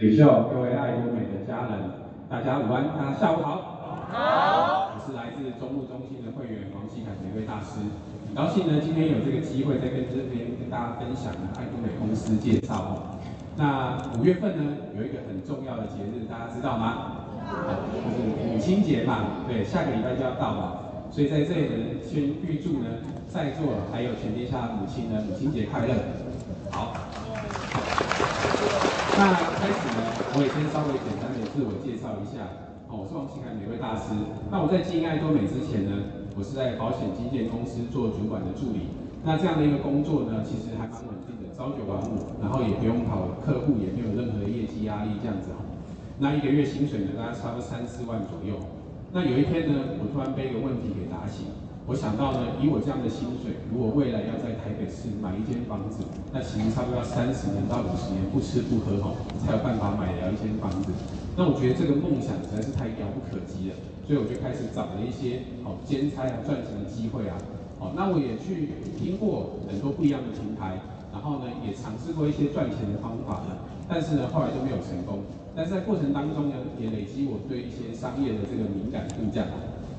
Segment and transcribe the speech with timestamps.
[0.00, 1.92] 领袖，各位爱多美的家人，
[2.26, 4.08] 大家午安，大家下午好。
[4.08, 4.96] 好。
[4.96, 7.84] 我是来自中路中心的会员王希凯玫瑰大师，
[8.24, 11.28] 很高兴呢，今天有这个机会在跟这边跟大家分享
[11.60, 13.20] 爱多美公司介绍哦。
[13.60, 17.28] 那五月份呢，有一个很重要的节日，大家知道吗？
[17.92, 25.92] 就是母亲节嘛，对，下个礼拜就要到了，所以在这里呢，先预祝呢，在座还有全天下母亲呢，母亲节快乐。
[26.72, 26.96] 好。
[29.20, 29.99] 那开始呢，
[30.40, 32.64] 我也先稍微简单的自我介绍一下。
[32.88, 34.16] 哦，我是王希凯玫瑰大师。
[34.48, 35.92] 那我在经营爱多美之前呢，
[36.32, 38.88] 我是在保险经纪公司做主管的助理。
[39.20, 45.52] 那这样的一个工作呢，其实还蛮稳定的，朝九晚五，然后也不用跑客户，也没有任何业绩压力这样子。
[46.16, 48.56] 那一个月薪水呢，大概差不多三四万左右。
[49.12, 51.52] 那有一天呢，我突然被一个问题给打醒。
[51.90, 59.10] 我想到呢，以我这样的薪水，如果未来要在台北市买一间房子，那其实差不多要三十年到五十年不吃不喝哈，
[59.42, 60.94] 才有办法买了一间房子。
[61.34, 67.34] 那我觉得这个梦想实在是太遥不可及了，所以我就开始找了一些好兼差啊赚钱的机会啊。
[67.82, 70.78] 好，那我也去听过很多不一样的平台，
[71.10, 73.42] 然后呢也尝试过一些赚钱的方法，
[73.90, 75.26] 但是呢后来都没有成功。
[75.58, 79.50] 但是在过程当中呢，也累积我对一些商业的这个敏感度这样。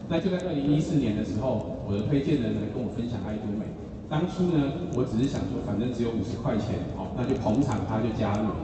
[0.07, 3.65] 那就在二零一四年的时候，我的推荐人呢跟我分享爱多美。
[4.09, 8.55] 当初呢，我只是想说，反正只有五十块钱，哦，那就捧场他，就加入了。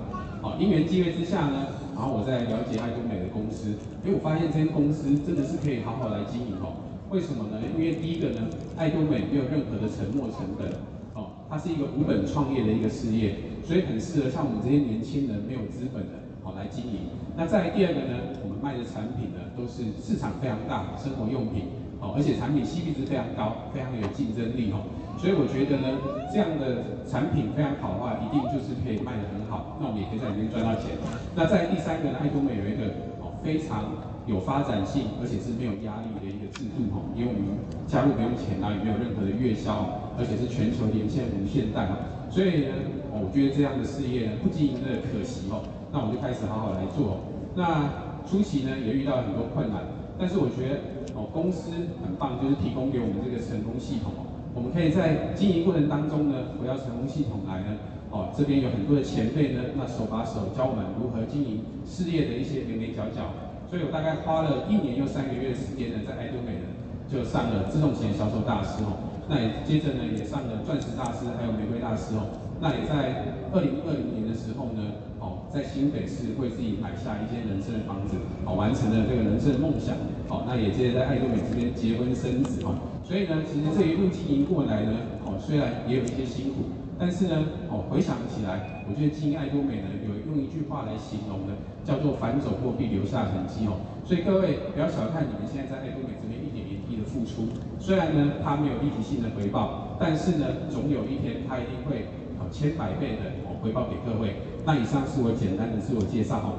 [0.41, 3.71] 好，因缘际会之下呢，然后我在了解爱多美的公司，
[4.03, 6.83] 因为我发现这间公司真的是可以好好来经营哦。
[7.09, 7.63] 为什么呢？
[7.63, 8.43] 因为第一个呢，
[8.75, 10.67] 爱多美没有任何的沉没成本，
[11.15, 16.26] 哦，它是一个无本创业的一个事业，所以很适合像我们这些年轻人没有资本的。
[16.55, 17.09] 来经营。
[17.35, 21.65] 那再第二个呢，我们卖的产品呢，都是市场非常大，生活用品，
[21.99, 24.85] 哦，而且产品 CP 值非常高，非常有竞争力哦。
[25.17, 25.97] 所以我觉得呢，
[26.33, 29.77] 这样的产品非常好的话，一定就是可以卖得很好。
[29.81, 30.93] 那我们也可以在里面赚到钱。
[31.33, 32.85] 那在第三个呢，爱多美有一个
[33.17, 33.97] 哦非常
[34.29, 37.57] 有发展性，而且是没有压力的一个制度哈，因为我们
[37.89, 41.97] 加入不用钱啊，也没有任何的月销，而且是全球连线无限带哈。
[42.29, 42.77] 所以呢，
[43.09, 45.65] 我觉得这样的事业呢，不经营的可惜哦。
[45.91, 47.19] 那我就开始好好来做。
[47.55, 49.81] 那初期呢，也遇到很多困难，
[50.19, 50.75] 但是我觉得
[51.15, 51.71] 哦，公司
[52.03, 54.27] 很棒，就是提供给我们这个成功系统哦。
[54.53, 57.79] 我们可以在经营过程当中呢，回到成功系统来呢，
[58.11, 63.31] 哦，这边有很多的前辈呢，那手把手教我们如何经营事业的一些眉眉角角。
[63.71, 66.67] 所以我大概花了一年又三个月的时间呢，在爱多美呢，
[67.07, 69.01] 就上了自动型销售大师哦。
[69.29, 72.27] 那也接着呢，也上了钻石大师，还有玫瑰大师哦。
[72.59, 75.06] 那也在二零二零年的时候呢。
[75.53, 79.95] 在新北市为自己买下一间人生的房子，好，完成了这个人生的梦想，
[80.27, 84.91] 好，那也接着在爱多美这边结婚生子，哈，所以呢，其实这一路经营过来呢，
[85.25, 86.67] 哦，虽然也有一些辛苦，
[86.99, 97.47] 但是呢，哦，回想起来，我觉得经营爱多美呢，有用一句话来形容的，叫做凡走过必留下痕迹，哦，所以各位不要小看你们现在在爱多美这边一点一滴的付出，
[97.79, 104.35] 虽然呢，它没有立即性的回报，但是呢，总有一天它一定会，好，千百倍的哦回报给各位。
[104.67, 106.51] 那以上是我简单的自我介绍哈。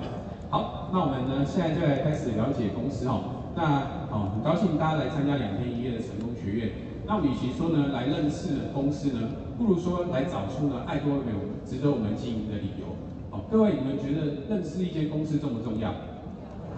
[0.49, 3.53] 好，那我们呢现在就来开始了解公司哦。
[3.53, 6.73] 那哦，很高兴大家来参加两天一夜的成功学院。
[7.05, 9.29] 那与其说呢来认识公司呢，
[9.61, 11.37] 不如说来找出呢爱多美
[11.69, 12.97] 值得我们经营的理由。
[13.29, 15.93] 好，各位你们觉得认识一间公司重不重要？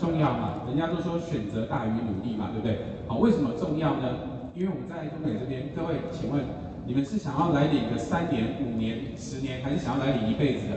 [0.02, 0.66] 重要嘛？
[0.66, 3.06] 人家都说选择大于努力嘛，对不对？
[3.06, 4.50] 好，为什么重要呢？
[4.58, 6.42] 因为我们在东北这边，各位请问
[6.86, 10.74] 你们是想要来领个三年、五年、十年，还是想要来领一辈子的？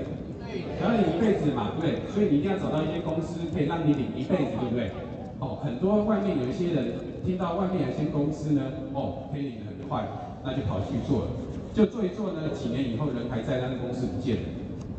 [0.80, 2.12] 想要领一辈子嘛，对不对？
[2.14, 4.91] 所以你一定要找到一间公司可以让你领一辈子，对不对？
[5.40, 6.94] 哦，很多外面有一些人
[7.25, 8.62] 听到外面有一些公司呢，
[8.94, 10.08] 哦，可以领得很快，
[10.44, 11.28] 那就跑去做了，
[11.74, 14.47] 就做一做呢，几年以后人还在，但是公司不见了，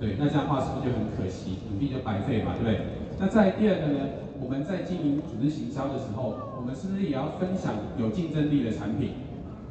[0.00, 2.80] 对，那这样的话是不是就很可惜，努力就白费嘛，对不对？
[3.18, 4.00] 那再第二个呢，
[4.40, 9.12] 我们在经营组织行销的时候，我们是不是也要分享有竞争力的产品？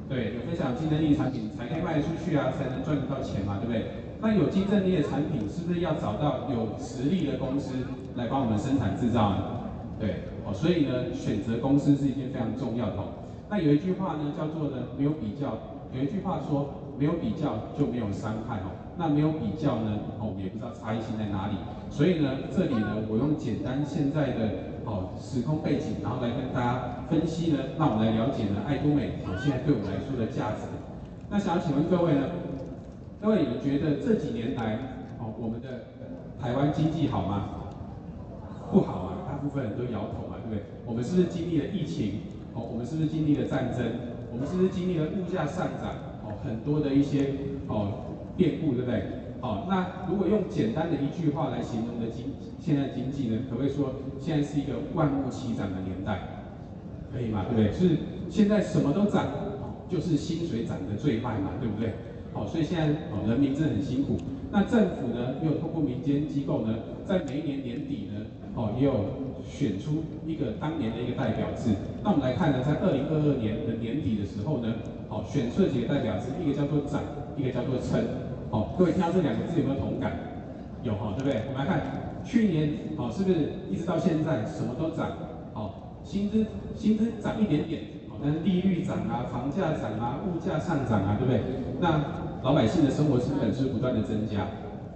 [0.10, 4.03] 对，有分享竞争力的产品才可以卖得出去啊，才能赚得到钱嘛，对不对？
[4.24, 7.76] 那有竞争力的产品，是不是要找到有实力的公司
[8.16, 9.38] 来帮我们生产制造呢？
[10.00, 13.04] 对，哦，所以呢，选择公司是一件非常重要的哦。
[13.50, 15.58] 那有一句话呢，叫做呢，没有比较。
[15.92, 18.72] 有一句话说，没有比较就没有伤害哦。
[18.98, 21.56] 那没有比较呢，哦，我们也不知道差异性在哪里。
[21.92, 30.64] 所以呢，这里呢，我用简单现在的哦时空背景，然后来跟大家分析呢，让我们来了解呢，爱多美哦现在对我们来说的价值。
[31.30, 32.24] 那想要请问各位呢？
[33.24, 34.76] 各位，你们觉得这几年来，
[35.18, 35.96] 哦，我们的
[36.38, 37.72] 台湾经济好吗？
[38.70, 40.62] 不好啊，大部分人都摇头嘛，对不对？
[40.86, 42.20] 我们是不是经历了疫情？
[42.54, 43.80] 哦，我们是不是经历了战争？
[44.30, 45.96] 我们是不是经历了物价上涨？
[46.28, 47.32] 哦，很多的一些
[47.70, 49.08] 哦变故，对不对？
[49.40, 56.28] 好，那如果用简单的一句话来形容的经现在经济呢，可不可以说现在是一个万物齐涨的年代？
[57.14, 57.46] 可以吗？
[57.48, 57.72] 对不对？
[57.72, 57.98] 是
[58.30, 59.28] 现在什么都涨，
[59.88, 61.94] 就是薪水涨得最快嘛，对不对？
[62.34, 64.18] 好，所以现在哦，人民真的很辛苦。
[64.52, 66.76] 那政府呢，又透过民间机构呢，
[67.06, 68.26] 在每一年年底呢，
[68.56, 68.94] 哦，也有
[69.46, 71.72] 选出一个当年的一个代表字。
[72.04, 74.74] 那我们来看呢，在二零二二年的年底的时候呢，
[75.10, 77.02] 哦，选出了几个代表字，一个叫做涨，
[77.38, 78.02] 一个叫做撑。
[78.50, 80.14] 哦，各位听到这两个字有没有同感？
[80.84, 81.42] 有哈，对不对？
[81.50, 81.82] 我们来看
[82.24, 85.10] 去年，哦，是不是一直到现在什么都涨？
[85.54, 86.46] 哦，薪资
[86.76, 91.42] 薪资涨一点点，哦，但是利率涨啊，房价涨啊，物价上涨啊，对不对？
[91.82, 91.98] 那
[92.44, 94.46] 老百姓的生活成本是不断的增加，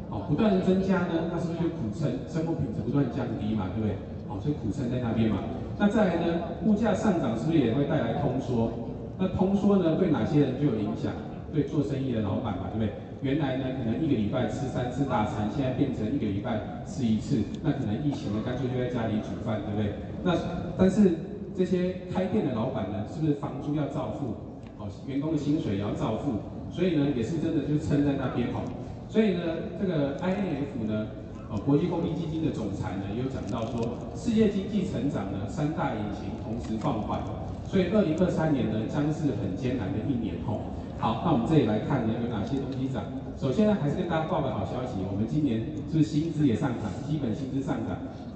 [0.10, 2.12] 好，不断的增加呢，那是不是就苦撑？
[2.28, 3.96] 生活品质不断降低嘛，对不对？
[4.28, 5.38] 好，所以苦撑在那边嘛。
[5.80, 6.34] 那再来呢，
[6.66, 8.70] 物价上涨是不是也会带来通缩？
[9.18, 11.14] 那通缩呢，对哪些人就有影响？
[11.54, 12.92] 对做生意的老板嘛，对不对？
[13.22, 19.94] 原来呢，可能一个礼拜吃三次大餐，现在变成一个礼拜吃一次，那可能疫情呢，干脆就在家里煮饭，对不对？
[20.22, 20.36] 那
[20.78, 21.16] 但是
[21.56, 24.36] 这些开店的老板呢，是不是房租要照付？
[24.78, 26.34] 好，员工的薪水也要照付？
[26.72, 28.62] 所以呢，也是真的就撑在那边哈。
[29.10, 29.40] 所以呢，
[29.80, 31.08] 这个 IMF 呢，
[31.50, 37.22] 呃，国际货币基金的总裁呢，也有讲到说，世界经济成长呢，三大引擎同时放缓，
[37.66, 40.60] 所以二零二三年呢，将是很艰难的一年哈。
[41.00, 43.04] 好，那我们这里来看呢，有哪些东西涨？
[43.40, 45.62] 首先呢，还是跟大家报个好消息，我们今年
[45.92, 47.96] 是不是薪资也上涨，基本薪资上涨，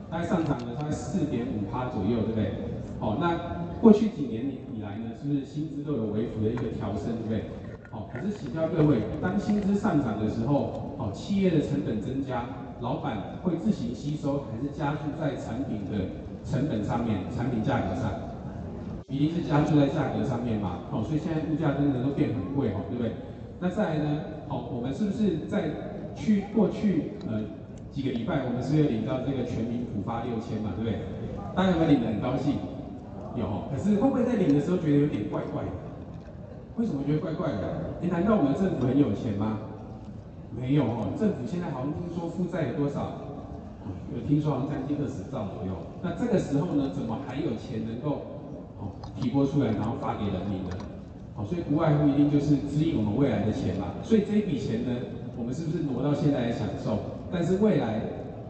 [0.09, 2.53] 大概上涨了大概四点五趴左右，对不对？
[2.99, 3.33] 好，那
[3.81, 7.43] 过去几年以来呢，是不是薪资都有微幅的一个调升，对不对？
[7.91, 12.45] 好，可是请教各位，当薪资上涨的时候，好，企业的成本增加，
[12.79, 16.07] 老板会自行吸收，还是加注在产品的
[16.45, 18.09] 成本上面，产品价格上？
[19.09, 20.79] 一定是加注在价格上面嘛？
[20.89, 23.11] 好，所以现在物价真的都变很贵，哈，对不对？
[23.59, 24.21] 那再来呢？
[24.47, 25.69] 好，我们是不是在
[26.15, 27.41] 去过去呃
[27.91, 30.71] 几个礼拜，我们是不是领到这个全民普发六千嘛？
[30.77, 30.97] 对不对？
[31.53, 32.55] 大家有没有领得很高兴？
[33.35, 35.69] 有，可是会不会在领的时候觉得有点怪怪的？
[36.77, 37.97] 为什么觉得怪怪的？
[38.01, 39.59] 哎，难道我们政府很有钱吗？
[40.51, 43.27] 没有哦，政府现在好像听说负债有多少？
[44.13, 45.71] 有听说好像将近二十兆左右。
[46.01, 48.43] 那这个时候呢，怎么还有钱能够
[48.79, 50.75] 哦提拨出来，然后发给人民呢？
[51.35, 53.95] 好，所以不外乎一定就是指引我们未来的钱嘛。
[54.03, 54.91] 所以这一笔钱呢，
[55.37, 56.99] 我们是不是挪到现在来享受？
[57.31, 58.01] 但是未来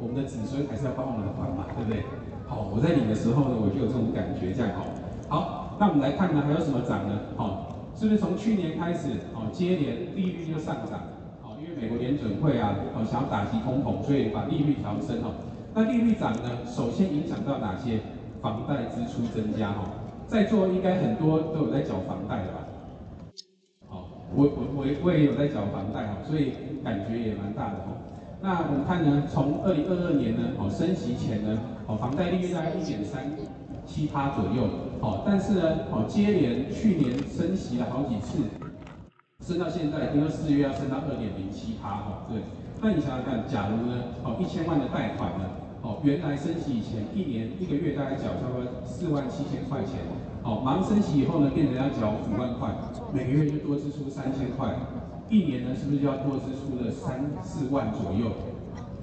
[0.01, 2.03] 我们的子孙还是要帮我们还嘛，对不对？
[2.47, 4.85] 好，我在领的时候呢，我就有这种感觉，这样好。
[5.29, 7.19] 好，那我们来看呢，还有什么涨呢？
[7.37, 7.60] 好。
[8.01, 11.01] 是不是从去年开始，哦，接连利率就上涨，
[11.43, 15.29] 哦，因为美国联准会啊，哦，想要打击通膨，所以把利率调升，哦，
[15.75, 17.99] 那利率涨呢，首先影响到哪些？
[18.41, 19.85] 房贷支出增加，哈，
[20.25, 22.65] 在座应该很多都有在缴房贷的吧？
[23.87, 26.53] 好，我我我我也有在缴房贷，哈，所以
[26.83, 27.93] 感觉也蛮大的，哈。
[28.41, 31.55] 那我们看呢，从二零二二年呢，哦，升息前呢，
[31.85, 33.29] 哦，房贷利率大概一点三。
[33.91, 34.69] 七趴左右，
[35.01, 38.39] 好，但是呢，好，接连去年升息了好几次，
[39.45, 42.39] 升到现在，听说四月要升到二点零七趴，哈，对。
[42.81, 45.43] 那你想想看，假如呢，好，一千万的贷款呢，
[45.81, 49.99] 好，原来升息以前一年一个月大概缴差不多四万七千块钱，
[50.41, 52.73] 好，马上升息以后呢，变成要缴五万块，
[53.11, 54.73] 每个月就多支出三千块，
[55.29, 58.31] 一年呢，是不是就要多支出了三四万左右？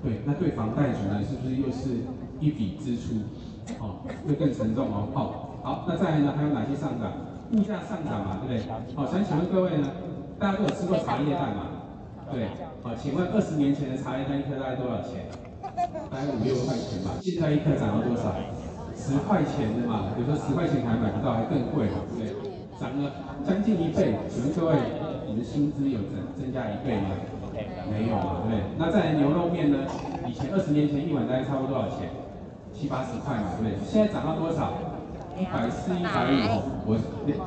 [0.02, 2.06] 对，那对房贷族呢，是不是又是
[2.40, 3.20] 一笔支出？
[3.80, 5.08] 哦，会更沉重哦。
[5.14, 6.32] 好，好，那再来呢？
[6.36, 7.12] 还有哪些上涨？
[7.52, 8.96] 物价上涨嘛，对不对？
[8.96, 9.88] 好，想请问各位呢，
[10.38, 11.84] 大家都有吃过茶叶蛋嘛？
[12.32, 12.48] 对。
[12.82, 15.28] 好，请问二十年前的茶叶蛋一颗大概多少钱？
[16.10, 17.16] 大概五六块钱吧。
[17.20, 18.32] 现在一颗涨到多少？
[18.96, 20.12] 十块钱的嘛。
[20.16, 22.52] 比如说十块钱还买不到，还更贵，对不对？
[22.78, 23.10] 涨了
[23.46, 24.16] 将近一倍。
[24.28, 24.76] 请问各位，
[25.26, 27.16] 你的薪资有增增加一倍吗？
[27.90, 28.60] 没有嘛，对不对？
[28.78, 29.78] 那再来牛肉面呢？
[30.28, 32.10] 以前二十年前一碗大概差不多多少钱？
[32.78, 33.74] 七八十块嘛，对不对？
[33.82, 34.70] 现在涨到多少？
[35.34, 36.86] 一百四、一百五。
[36.86, 36.94] 我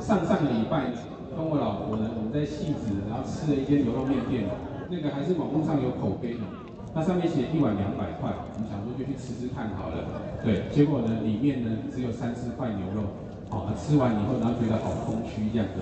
[0.00, 0.92] 上上个礼拜
[1.32, 4.44] 跟我老婆呢，我们在汐止，然后吃了一间牛肉面店，
[4.92, 6.44] 那个还是网络上有口碑的，
[6.92, 10.04] 那上面写一碗两百块，我们想说就去吃吃看好了。
[10.44, 13.08] 对，结果呢，里面呢只有三四块牛肉，
[13.48, 15.80] 哦，吃完以后然后觉得好空虚这样子。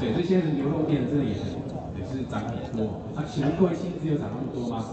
[0.00, 1.32] 对，这些牛肉面真的也
[1.96, 3.00] 也是涨很多。
[3.16, 4.84] 那请问各位薪资有涨那么多吗？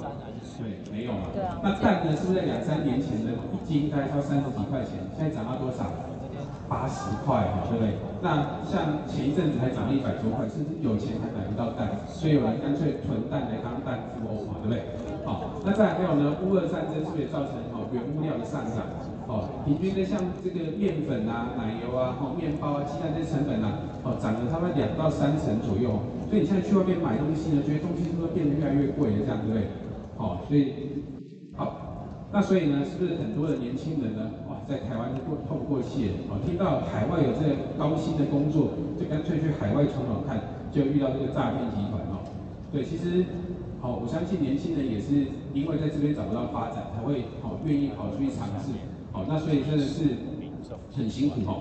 [0.59, 1.31] 对，没有嘛。
[1.33, 1.57] 对啊。
[1.63, 2.15] 那蛋呢？
[2.15, 5.87] 是不是在两三年前的一斤大概要三十几块钱，现在涨到多少？
[6.69, 7.97] 八十块，对不对？
[8.21, 14.85] 那像前一阵子还涨了一百多块，甚至有钱还买不到蛋，所以有人干脆囤蛋来当蛋富翁嘛，对不对？
[15.25, 16.37] 好，那再来还有呢？
[16.45, 18.85] 乌俄战争是不是也造成哦原物料的上涨？
[19.25, 25.97] 哦，平均的像这个面粉啊、奶油啊、哦面包啊、鸡蛋这些成本啊，哦涨了差不多两到三成左右。
[26.29, 29.25] 所以你现在去外面买东西呢，觉得东西是不是变得越来越贵了？
[29.25, 29.65] 这样对不对？
[30.19, 30.73] 哦，所以
[31.55, 42.27] 好，那所以呢，是不是很多的年轻人呢，哇，在台湾过透不过气哦，听到海外有这个高薪的工作，就干脆去海外闯闯看，就遇到这个诈骗集团哦。
[42.71, 43.25] 对，其实。
[43.81, 48.75] 好，我相信年轻人也是因为在这边找不到发展，才会好愿意跑出去尝试。
[49.13, 50.03] 好，那所以真的是
[50.91, 51.55] 很辛苦哈。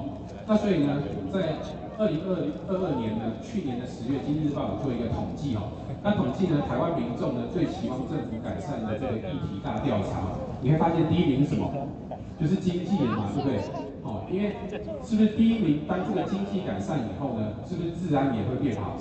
[0.45, 0.99] 那所以呢，
[1.33, 1.62] 在
[1.97, 2.35] 二零二
[2.67, 5.71] 二二年呢，去年的十月，《经济日报》有做一个统计哦。
[6.02, 10.31] 那统计呢，台湾民众呢最期望政府改善的这个议题大调查，
[10.62, 11.71] 你会发现第一名是什么？
[12.38, 13.59] 就是经济嘛，对不对？
[14.02, 14.55] 好，因为
[15.02, 15.83] 是不是第一名？
[15.88, 18.95] 当这个经济改善以后呢，是不是治安也会变好？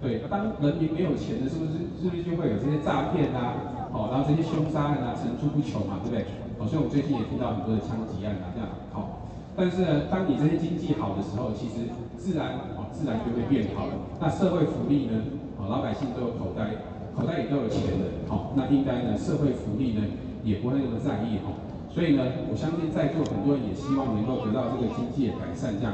[0.00, 3.92] 对，当人民没有钱了，是不是是不是就会有这些诈骗啊？
[3.92, 6.24] 哦，然后这些凶杀案啊层出不穷嘛，对不对？
[6.58, 9.21] 哦，所以我们最近也听到很多的枪击案啊，这样好。
[9.54, 13.92] 但是呢，当你这些经济好的时候，其实自然哦，自然就会变好了。
[14.18, 15.20] 那社会福利呢？
[15.58, 16.80] 哦，老百姓都有口袋，
[17.14, 20.00] 口袋里都有钱的，好，那应该呢，社会福利呢
[20.42, 21.52] 也不会那么在意哈。
[21.92, 25.92] 所以呢，我相信在座很多人也希望能够得到这个经济的改善，这样。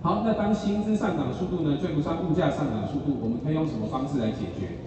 [0.00, 4.80] 好，那当薪资上涨速度呢追不上物价上涨速度，我们可以用什么方式来解决？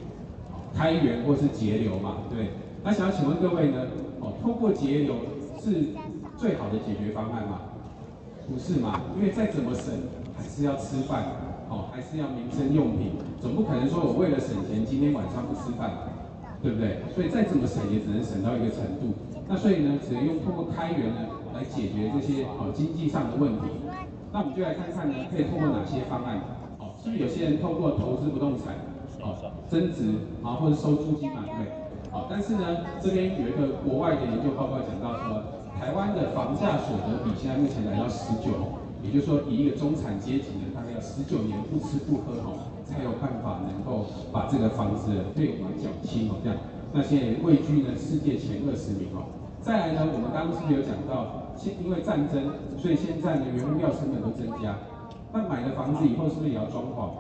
[0.74, 2.50] 开源或是节流嘛，对？
[2.84, 3.86] 那想要请问各位呢？
[4.20, 5.16] 哦，透过节流
[5.62, 5.94] 是
[6.38, 7.60] 最好的解决方案吗？
[8.48, 9.02] 不是嘛？
[9.18, 9.94] 因为再怎么省，
[10.38, 11.24] 还是要吃饭，
[11.70, 15.92] 哦，还是要民生用品，总不可能说我为了省钱，今天晚上不吃饭，
[16.62, 17.02] 对不对？
[17.16, 19.16] 所以再怎么省，也只能省到一个程度。
[19.48, 21.22] 那所以呢，只能用通过开源呢
[21.54, 23.62] 来解决这些哦经济上的问题。
[24.32, 26.42] 那我们就来看看呢，可以通过哪些方案？
[26.78, 28.76] 哦，是不是有些人透过投资不动产，
[29.22, 29.34] 哦，
[29.70, 30.14] 增值
[30.44, 31.72] 啊，或者收租金嘛，对不对？
[32.12, 35.42] 哦，但是呢，这边有一个国外的研究报告讲到说，
[35.80, 46.58] 台湾的房价所得比现在目前来到十九，也就是说，以一个中产阶级呢，大概要十九年不吃不喝哈，才有办法能够把这个房子的费用来缴清哦，这样。
[46.94, 49.28] 那现在位居呢世界前二十名哦。
[49.62, 54.78] 再来呢，我们刚刚是不是有讲到，现因为战争，所以现在呢原物料成本都增加。
[55.34, 57.12] 那买了房子以后，是不是也要装潢？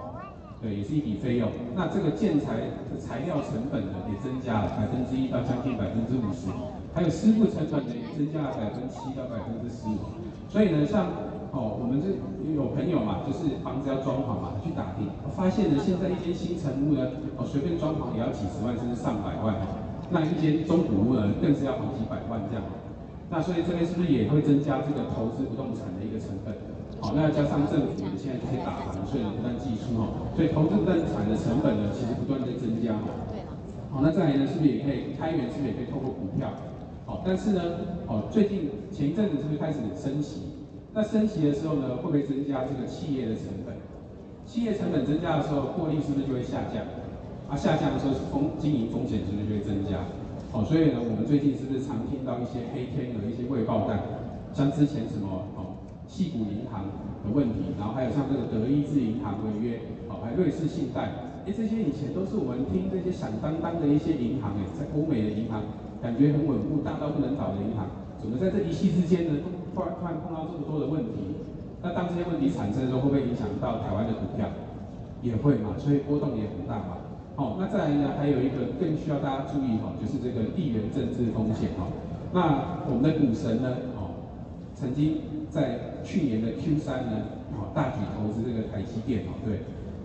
[0.62, 1.50] 对，也是一笔费用。
[1.75, 2.55] 那这个建材
[2.89, 6.47] 的材料成本呢也增加了百分之一到将近百分之五十，
[6.95, 9.99] 还有师傅成本呢也增加了百分之七到百分之十五。
[10.47, 11.11] 所以呢，像
[11.51, 12.07] 哦，我们这
[12.55, 17.03] 有朋友嘛，就是房子要装潢嘛，去打听，发现呢现在一间新成屋呢，
[17.35, 19.59] 哦随便装潢也要几十万甚至上百万。
[20.07, 22.63] 那一间中古屋呢，更是要好几百万这样。
[23.27, 26.55] 那所以这边是不是也会增加这个投资不动产的一个成本？
[27.03, 33.11] 好，那要加上政府现在这些打房税的不断计出哦，所以投资不动产的成本呢，其实不断在增加哈。
[33.91, 35.51] 好，那再来呢，是不是也可以开源？
[35.51, 36.53] 是不是也可以透过股票？
[37.05, 37.62] 好，但是呢，
[38.07, 40.41] 哦，最近前一阵子是不是开始升息？
[40.91, 43.75] 那升息的时候呢，会不会增加这个企业的成本？
[44.47, 46.81] 企业成本增加的时候，获利是不是就会下降？
[47.47, 50.01] 啊，下降的时候是风经营风险是不是就会增加？
[50.51, 54.01] 哦，所以呢，我们最近是不是常听到一些黑天鹅一些未爆弹，
[54.53, 55.77] 像之前什么哦，
[56.09, 56.89] 矽谷银行
[57.21, 59.77] 的问题，然后还有像这个德意志银行违约，
[60.09, 65.61] 哦，还有瑞士信贷，哎，这些以前都是我们听这些响当当的一些银行，哎，在欧美的银行
[66.01, 67.85] 感觉很稳固，大到不能倒的银行，
[68.17, 71.37] 怎么在这一夕之间呢，突然突然碰到这么多的问题？
[71.83, 74.49] 那当这些问题产生的时候，会不会影响到台湾的股票？
[75.21, 76.97] 也会嘛，所以波动也很大嘛。
[77.35, 81.93] 好、哦，那再来呢，还有一个更需要大家注意哈、哦，就是这个地缘政治风险哈、哦。
[82.33, 84.33] 那我们的股神呢，哦，
[84.73, 87.21] 曾经在去年的 Q 三呢，
[87.53, 89.61] 哦，大举投资这个台积电哦，对。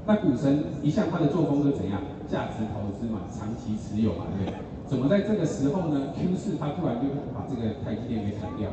[0.06, 2.00] 那股神一向他的作风是怎样？
[2.28, 4.52] 价值投资嘛，长期持有嘛，对。
[4.86, 8.70] 怎么在这个时候呢？Q 四他突然就把这个台积电给砍掉？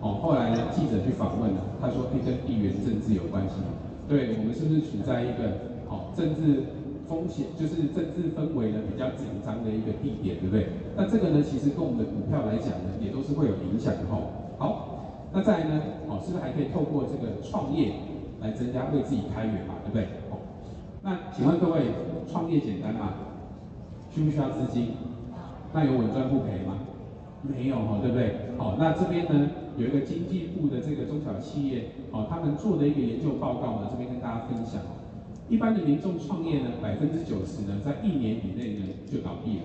[0.00, 3.56] 哦，后来呢，记者去访问了，他说可以跟地缘政治有关系。
[4.08, 6.64] 对，我们是不是处在一个哦政治？
[7.04, 10.68] 风险就是政治氛围呢比较紧张的一个地点，对不对？
[10.96, 14.16] 那这个呢，其实跟我们的股票来讲呢，也都是会有影响的哈。
[14.56, 17.92] 好，那再来呢，哦，是不是还可以透过这个创业
[18.40, 20.08] 来增加为自己开源嘛，对不对？
[21.04, 21.82] 那请问各位，
[22.32, 23.12] 创业简单吗？
[24.10, 24.92] 需不需要资金？
[25.74, 26.78] 那有稳赚不赔吗？
[27.42, 28.48] 没有哈，对不对？
[28.56, 34.80] 好，那这边呢有一个经济部的这个中小企业，哦，他们做的一个研究报告呢，这边跟大家分享。
[35.50, 39.64] 一般的民众创业呢，百分之九十呢，在一年以内呢就倒闭了，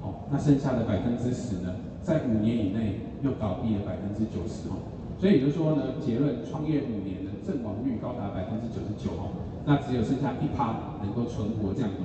[0.00, 4.80] 哦，那剩下的百分之十呢，在五年以内又倒闭了百分之九十哦，
[5.18, 9.28] 所以也就是说呢，结论创业五年呢，阵亡率高达百分之九十九哦，
[9.64, 11.96] 那只有剩下一趴能够存活这样子。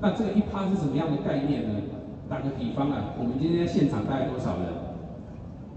[0.00, 1.80] 那这个一趴是什么样的概念呢？
[2.28, 4.66] 打个比方啊，我们今天在现场大概多少人？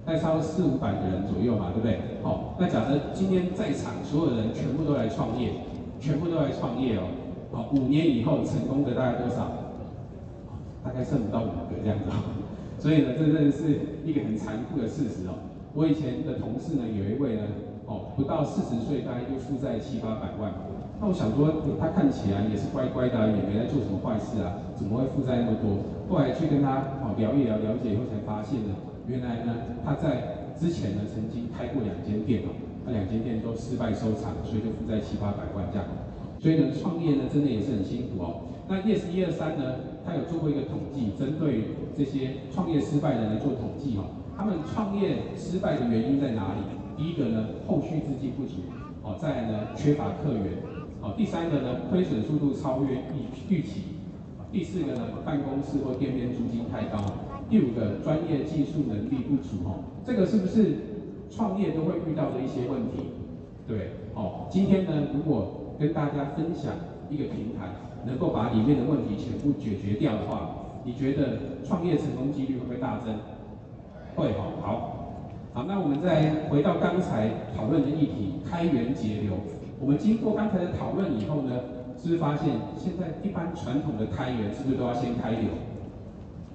[0.06, 2.00] 大概差不多四五百个人左右嘛，对不对？
[2.22, 5.54] 好，那假设今天在场所有人全部都来创业，
[6.00, 7.04] 全部都来创业哦，
[7.52, 9.48] 好，五年以后成功的大概多少？
[10.84, 12.06] 大概剩不到五个这样子。
[12.82, 15.38] 所以呢，这真的是一个很残酷的事实哦。
[15.74, 17.44] 我以前的同事呢，有一位呢，
[17.86, 20.54] 哦，不到四十岁，大概就负债七八百万。
[21.02, 25.82] 那我想说，他看起来也是乖乖的，也没在做什么坏事啊，怎么会负债那么多？
[26.08, 28.76] 后来去跟他哦聊一聊，了解以后才发现呢，
[29.08, 32.54] 原来呢，他在之前呢曾经开过两间店哦，
[32.86, 35.88] 那两间店都失败收场，所以就负债七八百万这样。
[36.38, 38.54] 所以呢，创业呢，真的也是很辛苦哦。
[38.70, 41.66] 那 Yes 一二三呢，他有做过一个统计，针对
[41.98, 44.06] 这些创业失败的人来做统计哦，
[44.38, 46.62] 他们创业失败的原因在哪里？
[47.01, 48.62] 第一个呢，后续资金不足，
[49.01, 50.62] 哦，再呢，缺乏客源，
[51.01, 53.81] 哦，第三个呢，亏损速度超越预预期，
[54.51, 57.01] 第四个呢，办公室或店面租金太高，
[57.50, 60.75] 第五个，专业技术能力不足，哦，这个是不是
[61.31, 63.10] 创业都会遇到的一些问题？
[63.67, 66.74] 对，哦，今天呢，如果跟大家分享
[67.10, 67.74] 一个平台。
[68.03, 73.13] 能够把里面的问题全部解决掉的话，你觉得创业成功几率会大增？
[74.15, 75.00] 会哈，好，
[75.53, 79.34] 好，那我们再回到刚才讨论的议题，开源节流。
[79.81, 81.51] 我们经过刚才的讨论以后呢，
[82.01, 85.51] 是不是发现现在一般传统的开源是不是都要先开流，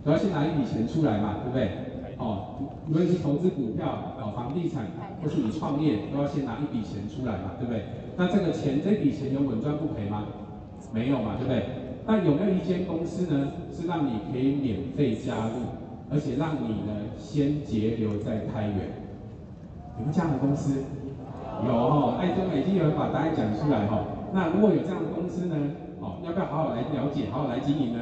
[0.03, 1.69] 都要先拿一笔钱出来嘛，对不对？
[2.17, 2.57] 哦，
[2.89, 4.87] 无论是投资股票、搞房地产，
[5.23, 7.85] 或是你创业，都要先拿一笔钱出来嘛，对不对？
[8.17, 10.25] 那这个钱，这笔钱有稳赚不赔吗？
[10.91, 11.67] 没有嘛，对不对？
[12.07, 15.61] 那有没有一间公司呢，是让你可以免费加入，
[16.11, 19.05] 而且让你呢先截留在开源？
[19.99, 20.83] 有没有这样的公司？
[21.65, 24.05] 有哈，爱多美已经有人把答案讲出来哈。
[24.33, 25.57] 那如果有这样的公司呢，
[26.01, 28.01] 哦，要不要好好来了解，好好来经营呢？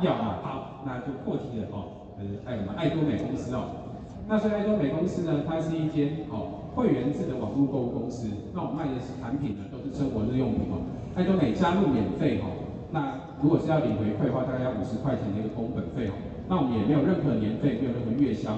[0.00, 2.08] 要啊，好，那就破题了哦。
[2.16, 2.72] 呃，爱什么？
[2.74, 3.84] 爱多美公司哦。
[4.26, 8.28] 那所以爱多美公司呢，它是一间哦会员制的网络购物公司。
[8.54, 10.80] 那我卖的是产品呢，都是生活日用品哦。
[11.14, 12.48] 爱多美加入免费哈，
[12.90, 16.12] 那如果是要领回馈的话，大概要五十块钱的一个工本费哦。
[16.50, 18.50] 那我们也没有任何年费，没有任何月销，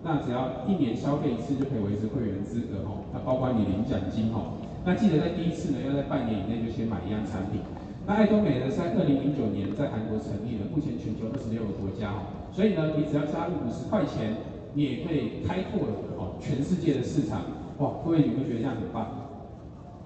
[0.00, 3.04] 那只要一年消费一次就可以维持会员资格哦。
[3.12, 4.56] 那包括你领奖金哦。
[4.80, 7.60] 那记得在第一次呢，要在半年以内就先买一样产品。
[8.08, 12.32] 那爱多美呢，在二零零九年在韩国成立了，目前全球二十六个国家哦。
[12.48, 14.40] 所以呢，你只要加入五十块钱，
[14.72, 15.84] 你也可以开拓
[16.16, 17.44] 哦全世界的市场。
[17.76, 19.04] 哇，各位有没有觉得这样很棒？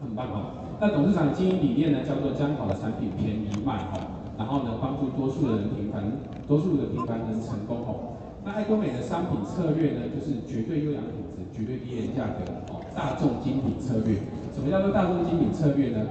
[0.03, 0.59] 很棒哦。
[0.83, 6.07] 那董事长的经营理念呢，叫做将好的产品便宜卖哦，然后呢，帮助多数的人平凡，
[6.47, 8.15] 多数的平凡人成功哦。
[8.45, 14.23] 那爱多美的商品策略呢，就是绝对优良品质，绝对低廉价格哦，大众精品策略。
[14.55, 16.07] 什么叫做大众精品策略呢？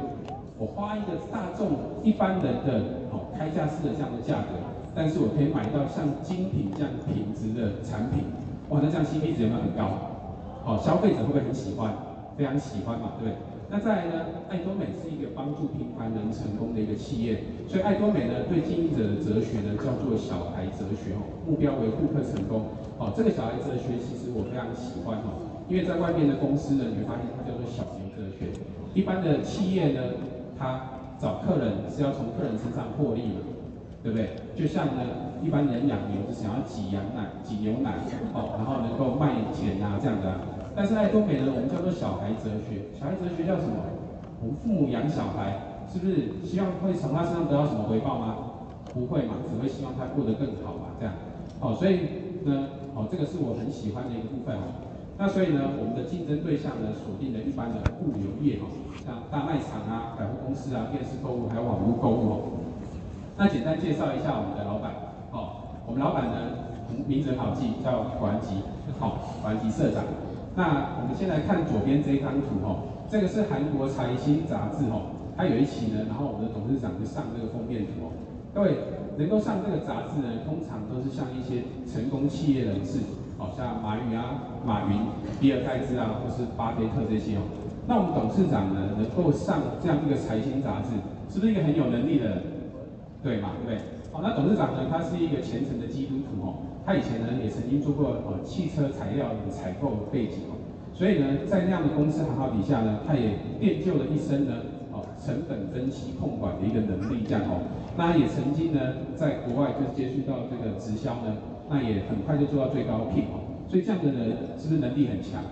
[0.60, 4.60] 我花一个大众一般人的哦开价式的这样的价格，
[4.94, 8.26] 但是我可以买到像精品这样品质的产品，
[8.70, 9.88] 哇，那这样 CP 值有没有很高？
[10.68, 11.96] 哦，消费者会不会很喜欢？
[12.36, 13.34] 非常喜欢嘛，对不对？
[13.70, 28.48] 那再来呢，爱多美是一个帮助平凡人成功的一个企业，所以爱多美呢对经营者的哲学呢叫做小孩哲学哦，目标为顾客成功哦，这个小孩哲学其实我非常喜欢哦，因为在外面的公司呢，你会发现它叫做小牛哲学，
[28.96, 30.16] 一般的企业呢，
[30.58, 33.44] 它找客人是要从客人身上获利嘛，
[34.02, 34.32] 对不对？
[34.56, 37.96] 就像呢，一般人养牛是想要挤羊奶、挤牛奶
[38.34, 40.36] 哦，然后能够卖钱啊这样的。
[40.76, 42.94] 但是在东北呢，我们叫做小孩哲学。
[42.94, 43.82] 小孩哲学叫什么？
[44.38, 48.36] 我父母养小孩，是不是希望会从他身上得到什么回报吗？
[48.94, 51.14] 不会嘛，只会希望他过得更好嘛，这样。
[51.60, 54.86] 哦，所以呢，哦，这个是我很喜欢的一个部分哦。
[55.18, 58.70] 那所以呢，我们的竞争对象呢，锁定了一般的物流业哦，
[59.02, 62.38] 像大卖场啊、百货公司啊、电视购物还有网络购物哦。
[63.36, 65.07] 那简单介绍一下我们的老板。
[65.88, 66.36] 我们老板呢，
[67.08, 68.60] 名字很好记，叫管吉。
[69.00, 70.04] 好，管吉社长。
[70.54, 78.12] 那我们先来看左边这一张图哦，这个是韩国财新杂志哦，它有一期呢，然后我们的董事长就上这个封面图哦。
[78.54, 78.76] 各位
[79.16, 83.00] 能够上这个杂志呢，通常都是像一些成功企业人士，
[83.40, 85.00] 哦，像马云啊、马云、
[85.40, 87.48] 比尔盖茨啊，或是巴菲特这些哦。
[87.88, 91.00] 那我们董事长呢，能够上这样一个财新杂志，
[91.32, 92.44] 是不是一个很有能力的人？
[93.24, 93.80] 对嘛，对不对？
[94.22, 96.56] 那董事长呢，他是一个虔诚的基督徒哦。
[96.86, 100.56] 他以前呢也曾经做过呃汽车材料的采购背景哦，
[100.94, 108.80] 所以呢在那样的公司行号底下呢，他也练就了一身呢哦成本分析控管的一个能力这样哦，那也曾经呢
[109.16, 111.36] 在国外就接触到这个直销呢，
[111.70, 115.44] 那也很快就做到最高聘哦，所以这样的人是不是能力很强？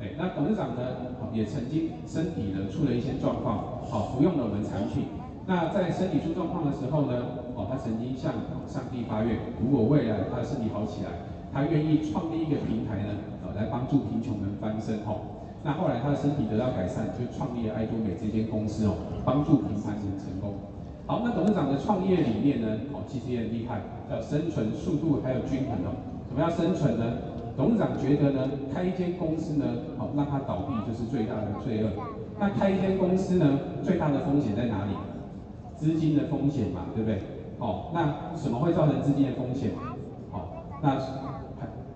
[0.00, 5.04] 哎，那董事长呢也曾经身体呢出了一些状况，好服用了我们产品。
[5.46, 8.30] 那在身体出状况的时候呢，哦，他曾经向
[8.70, 11.10] 上帝发愿，如果未来他的身体好起来，
[11.52, 15.42] 他愿意创立一个平台呢，呃，来帮助贫穷人翻身哦。
[15.66, 18.94] 那后来他的身体得到改善，就创立了爱多美这间公司哦，
[19.26, 20.54] 帮助平凡人成功。
[21.10, 25.98] 好，那董事长的创业理念呢，哦，其实也很厉害，叫生存、速度还有均衡哦。
[26.30, 27.34] 什么叫生存呢？
[27.56, 29.66] 董事长觉得呢，开一间公司呢，
[29.98, 31.90] 好，让它倒闭就是最大的罪恶。
[32.38, 34.92] 那开一间公司呢，最大的风险在哪里？
[35.74, 37.18] 资金的风险嘛，对不对？
[37.58, 39.70] 哦，那什么会造成资金的风险？
[40.30, 40.48] 好，
[40.82, 40.98] 那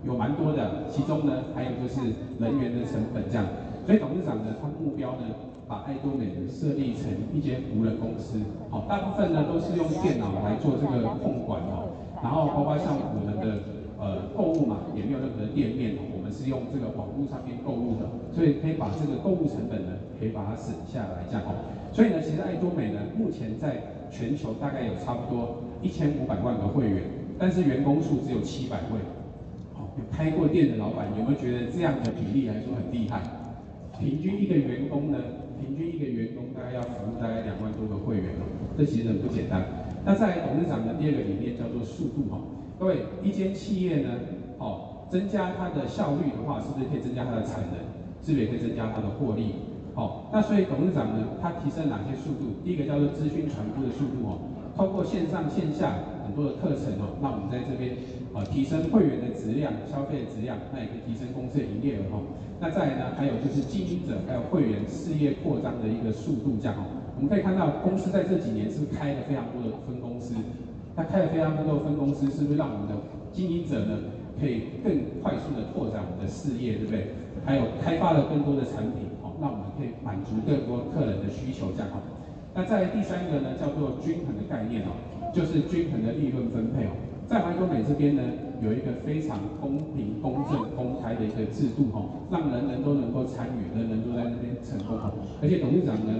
[0.05, 2.01] 有蛮多的，其中呢，还有就是
[2.39, 3.47] 人员的成本这样。
[3.87, 5.27] 所以董事长呢，他目标呢，
[5.69, 8.39] 把爱多美设立成一间无人公司。
[8.71, 11.91] 好，大部分呢都是用电脑来做这个控管哦，
[12.23, 13.59] 然后包括像我们的。
[14.03, 21.55] 呃，购物嘛，也没有任何的店面，我们是用这个网络上面购物的，所以可以把这个购物成本呢，可以把它省下来，这样哦。
[21.93, 23.79] 所以呢，其实爱多美呢，目前在
[24.13, 27.03] 全球大概有差不多一千五百万个会员，
[27.39, 29.01] 但是员工数只有七百位。
[29.73, 33.23] 好，有开过店的老板有没有觉得这样的比例来说很厉害？
[33.99, 35.19] 平均一个员工呢，
[35.59, 38.45] 平均一个员工大概要服务大概两万多个会员哦，
[38.77, 39.65] 这其实很不简单。
[40.05, 42.39] 那在董事长的第二个理念叫做速度哈。
[42.79, 44.11] 各位，一间企业呢，
[44.59, 47.79] 哦，增加它的效率的话，是不是可以增加它的产能？
[48.23, 49.55] 是不是也可以增加它的获利？
[49.95, 52.57] 好，那所以董事长呢，他提升哪些速度？
[52.65, 54.39] 第一个叫做资讯传播的速度哦，
[54.75, 57.97] 通过线上线下很多的课程哦，那我们在这边
[58.33, 62.23] 啊提升会员的质量、消费的质量，那也可以提升公司的营业额哈。
[62.59, 66.85] 那再来呢，还有就是经营者还有会员事业扩张的一个速度这样哦。
[67.17, 70.35] 我们可以看到公司在这几年是开了非常多的分公司。
[70.95, 72.95] 他开了非常多的分公司，是不是让我们的
[73.33, 73.97] 经营者呢，
[74.39, 77.13] 可以更快速的拓展我们的事业，对不对？
[77.45, 81.99] 还有开发了更多的产品，哦，让我们可以满足更多客人的需求，这样哈。
[82.55, 84.93] 那在第三个呢，叫做均衡的概念哦，
[85.33, 86.93] 就是均衡的利润分配哦。
[87.27, 88.23] 在爱多美这边呢，
[88.61, 95.11] 有一个非常公平、公正、公开的一个制度哈，让人人都能够参与，人人都在那边成功哈。
[95.41, 96.13] 而且董事长呢，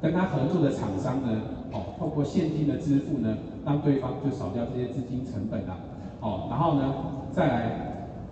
[0.00, 3.36] 跟他合作的厂商呢，哦，透过现金的支付呢。
[3.64, 5.78] 让对方就少掉这些资金成本啊，
[6.20, 6.92] 哦，然后呢，
[7.30, 7.70] 再来，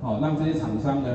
[0.02, 1.08] 哦，让这些厂商呢，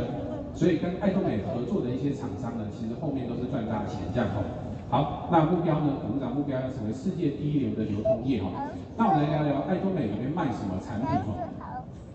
[0.56, 4.42] 所以跟爱多美合作的一些厂商呢，其实后面都是赚大钱这样哦。
[4.88, 8.72] 好，那目标呢，董事长目标要成为世界第一流的流通业哈。
[8.96, 11.36] 那我们来聊聊爱多美里面卖什么产品哦。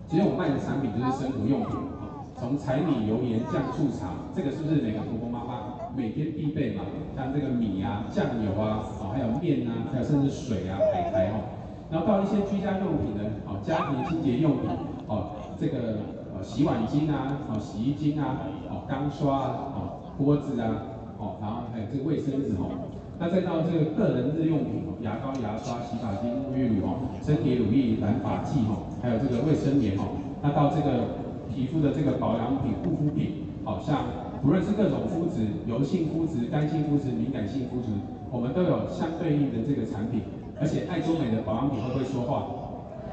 [0.07, 6.83] 其实我卖的产品就是生活用品哦，从柴米油盐酱醋茶，这个是不是每个婆婆妈妈每天必备嘛？
[7.15, 11.45] 像这个米啊、酱油啊，哦，还有面啊，还有甚至水啊、海苔哦。
[11.91, 14.71] 然后到一些居家用品呢，哦，家庭清洁用品，
[15.07, 15.99] 哦，这个
[16.43, 18.37] 洗碗巾啊，哦，洗衣精啊，
[18.69, 19.79] 哦，钢刷啊，哦，
[20.17, 20.83] 锅子啊，
[21.17, 31.21] 哦，然后还有这个卫生纸哦，那再到这个个人日用品，牙膏、牙刷、洗发精、沐浴乳哦，身体乳液、染发剂哦，还有这个卫生棉哦，那到这个
[31.53, 34.05] 皮肤的这个保养品、护肤品，好像
[34.41, 37.93] 不论是各种肤质，油性肤质、干性肤质、敏感性肤质，
[38.31, 40.21] 我们都有相对应的这个产品。
[40.59, 42.45] 而且爱多美的保养品会不会说话？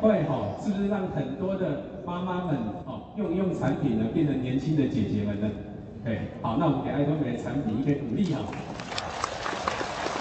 [0.01, 5.51] 会哈，是不是让很多的妈妈们哦用用产品呢，变成年轻的姐姐们呢？
[6.05, 8.47] 对，好，那我们给爱多美的产品一个鼓励哈。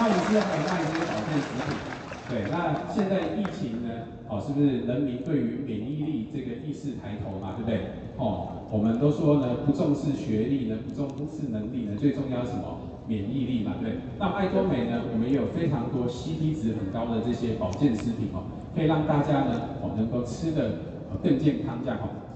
[0.00, 1.78] 那我们现在还卖一些保健食品，
[2.26, 7.86] 对，那现在疫情呢，哦，是不是人民对于免疫力这个意识抬头嘛，对不对？
[8.18, 12.82] 哦，我们都说呢，不重视学历呢，不重视能力呢，最重要是什么？
[13.06, 14.02] 免疫力嘛，对。
[14.18, 18.42] 那爱多美呢，我们也有非常多 CP 值很高的这些保健食品哦，
[18.74, 20.82] 可以让大家呢，哦，能够吃得
[21.22, 22.26] 更健康这样哦。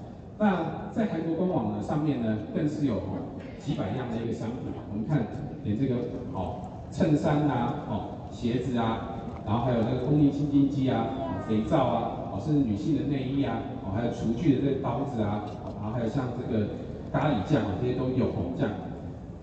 [0.42, 4.74] 那在韩国官网呢上面呢，更是有哦几百样的一个商品。
[4.90, 5.24] 我们看，
[5.62, 5.94] 连这个
[6.34, 11.06] 哦衬衫啊，哦鞋子啊，然后还有那个空气清净机啊，
[11.46, 15.46] 肥皂啊，哦甚至女性的内衣啊，哦还有厨具的这个刀子啊，
[15.80, 16.66] 然后还有像这个
[17.12, 18.74] 咖喱酱啊，这些都有哦这样。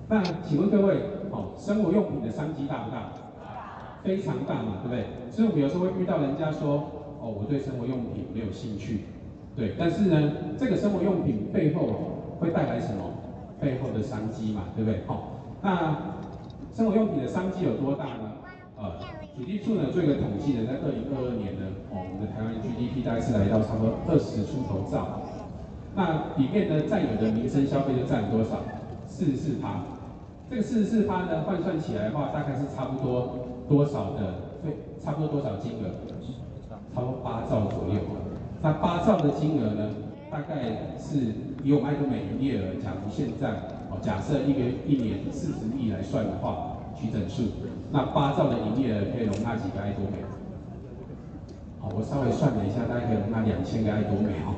[0.10, 0.98] 那请问各位？
[1.32, 3.14] 哦，生活用品的商机大不大？
[4.04, 5.06] 非常大嘛，对不对？
[5.32, 9.06] 所以我们有时候会遇到人家说，哦，我对生活用品没有兴趣，
[9.60, 9.76] 对。
[9.78, 13.04] 但是呢，这个生活用品背后会带来什么？
[13.60, 15.02] 背后的商机嘛，对不对？
[15.06, 15.20] 好、哦，
[15.62, 16.16] 那
[16.74, 18.32] 生活用品的商机有多大呢？
[18.80, 18.96] 呃，
[19.36, 25.28] 统计处呢做一个统计呢，在二零二二年呢，哦，我们的台湾 GDP 大概是来到差不多二十出头兆，
[25.94, 28.64] 那里面呢占有的民生消费就占多少？
[29.06, 29.84] 四十四趴。
[30.50, 34.40] 这个四十四趴呢，换算起来的话，大概是差不多多少的？
[34.64, 34.72] 对，
[35.04, 35.92] 差不多多少金额？
[36.96, 38.00] 差不多八兆左右。
[38.62, 39.90] 那八兆的金额呢，
[40.30, 41.18] 大概是
[41.64, 43.50] 以我们爱多美营业额，假如现在
[43.90, 47.44] 哦，假设一个一年四十亿来算的话，取整数，
[47.92, 50.20] 那八兆的营业额可以容纳几个爱多美？
[51.80, 54.52] 好，我稍微算了一下，大概可以容纳两千个爱多美哈。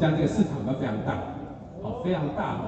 [0.00, 1.36] 这样这个市场都非常大，
[1.82, 2.62] 好，非常大哈。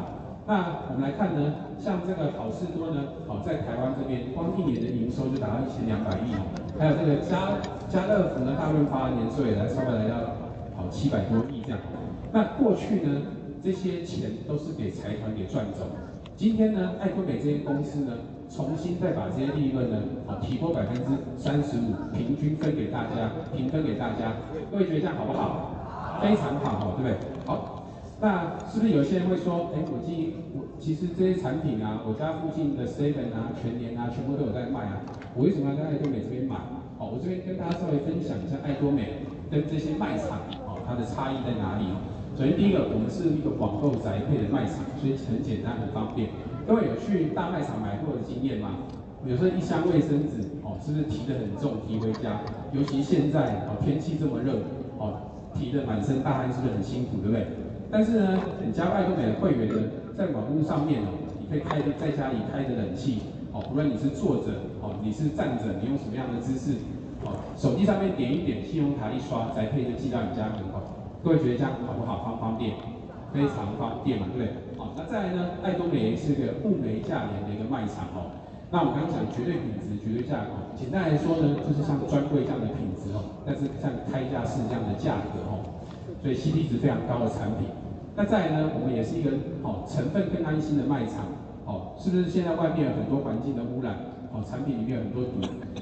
[0.46, 6.44] 那我们来看呢，像这个好事多呢，好，在台湾这边光一年的营收就达到一千两百亿哦，
[6.76, 7.56] 还有这个家
[7.88, 10.43] 家乐福呢，大润发年税来稍微来到
[10.84, 11.78] 好七百多亿这样。
[12.30, 13.22] 那过去呢，
[13.62, 15.86] 这些钱都是给财团给赚走，
[16.36, 18.12] 今天呢，爱多美这些公司呢，
[18.50, 21.02] 重新再把这些利润呢，好提拨百分之
[21.38, 24.34] 三十五，平均分给大家，平分给大家，
[24.70, 26.20] 各位觉得这样好不好？
[26.20, 27.16] 非常好，对不对？
[27.46, 27.86] 好，
[28.20, 35.00] 那是不是有些人会说，哎，我今我其实这些产品啊，我家附近的 Seven 啊、全联啊，全部都有在卖啊，
[35.34, 36.56] 我为什么要在爱多美这边买？
[36.98, 40.38] 好，我这边跟大家稍微分享一下爱多美跟这些卖场，
[40.86, 41.86] 它的差异在哪里？
[42.36, 46.28] 首先，第一个，我们是一个网购宅配的卖场，所以很简单很方便。
[46.66, 48.90] 各位有去大卖场买货的经验吗？
[49.24, 52.40] 有时候一箱卫生纸哦，是不是提得很重，提回家？
[52.72, 54.58] 尤其现在哦，天气这么热
[54.98, 57.46] 哦，提得满身大汗，是不是很辛苦，对不对？
[57.90, 59.80] 但是呢，你加爱多美的会员呢，
[60.18, 63.20] 在网络上面哦，你可以开在家里开着冷气
[63.52, 64.50] 哦，无论你是坐着
[64.82, 66.76] 哦，你是站着，你用什么样的姿势
[67.24, 70.80] 哦，手机上面点一点，信用卡一刷，宅配就寄到你家门口。
[71.24, 72.22] 各位觉得这样好不好？
[72.22, 72.76] 方不方便？
[73.32, 74.78] 非常方便嘛，对不对？
[74.78, 75.58] 好，那再来呢？
[75.64, 78.30] 爱多美也是个物美价廉的一个卖场哦。
[78.70, 85.82] 那我刚刚讲绝对品质、绝对价格，简单来说呢，就是像专柜这样的品质哦，但是像开架式这样的价格哦，
[86.22, 87.66] 所以 CP 值非常高的产品。
[88.14, 88.70] 那再来呢？
[88.78, 89.30] 我们也是一个
[89.62, 91.26] 哦成分更安心的卖场
[91.66, 92.30] 哦，是不是？
[92.30, 93.98] 现在外面有很多环境的污染
[94.34, 95.38] 哦，产品里面有很多毒，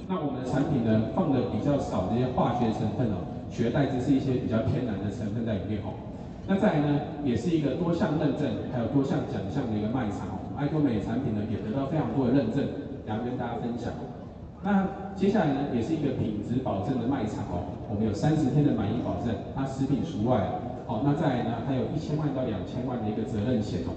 [0.06, 3.24] 那我们的产品呢，放的比较少这些化学成分哦。
[3.48, 5.96] 取代之是一些比较天然的成分在里面哦。
[6.44, 10.52] 那再来呢，也是一个多项认证，还有多项奖项的一个卖场哦。
[10.56, 12.60] 爱多美产品呢，也得到非常多的认证，
[13.08, 13.88] 然后跟大家分享。
[14.60, 17.72] 那接下来呢，也是一个品质保证的卖场哦。
[17.88, 21.00] 我们有三十天的满意保证，那食品除外哦。
[21.04, 23.96] 那再来呢，还有一千万到两千万的一个责任险哦。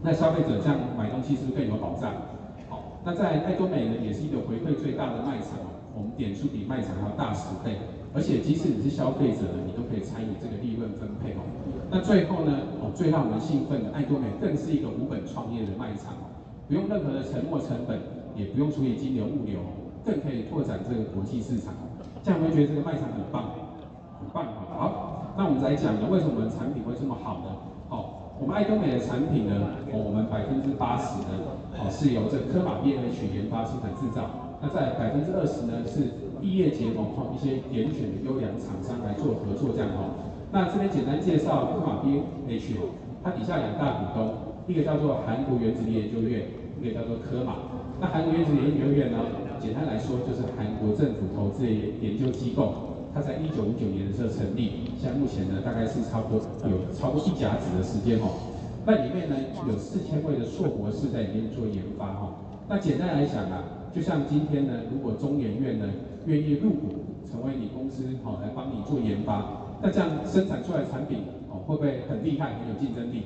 [0.00, 2.12] 那消费者这样买东西是不是更有保障？
[3.08, 5.80] 那在爱多美呢，也是一个回馈最大的卖场哦。
[5.96, 7.80] 我们点数比卖场还要大十倍。
[8.12, 11.40] 而且即使你是消费者呢，你都可以参与这个利润分配哦。
[11.88, 16.28] 那最后呢，哦，最让我们兴奋的爱多美更是一个无本创业的卖场哦，
[16.68, 17.96] 不用任何的沉没成本，
[18.36, 19.56] 也不用处理金流物流，
[20.04, 21.72] 更可以拓展这个国际市场。
[22.20, 23.56] 这样我们觉得这个卖场很棒，
[24.20, 24.68] 很棒哈。
[24.68, 27.67] 好，那我们来讲呢，为什么我们产品会这么好呢？
[28.40, 34.54] 我们爱多美的产品呢，哦，我们百分之八十呢，哦，是由这科玛 B&H 研发、生产、制造。
[34.62, 40.30] 那在百分之二十呢，是异业结盟哈，一些严选的优良厂商来做合作这样哈。
[40.54, 42.78] 那这边简单介绍科玛 B&H，
[43.26, 44.30] 它底下两大股东，
[44.70, 46.46] 一个叫做韩国原子力研究院，
[46.80, 47.74] 一个叫做科玛。
[48.00, 49.18] 那韩国原子力研究院呢，
[49.58, 51.70] 简单来说就是韩国政府投资的
[52.00, 58.28] 研究机构，它在一九五九年的时候成立，现在目前呢大概是差不多有超过一甲子的时间哈。
[58.86, 59.36] 那里面呢
[59.68, 62.34] 有四千位的硕博士在里面做研发哈。
[62.68, 63.64] 那简单来讲啊。
[63.90, 65.86] 就像今天呢，如果中研院呢
[66.26, 73.22] 愿意入股成为你公司，好、哦、来帮你做研发，那这样生产出来的产品哦会不会很厉害，很有竞争力？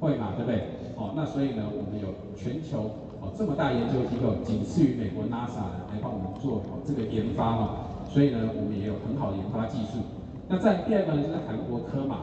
[0.00, 0.64] 会嘛，对不对？
[0.96, 5.60] 哦，那所以呢，我们有全球哦这么大研究机构，仅次于美国 NASA
[5.92, 10.00] 来帮我们做哦这个研发哦，所以呢，我们也有很好的研发技术。
[10.48, 12.16] 那在第二个呢，就是韩国科玛，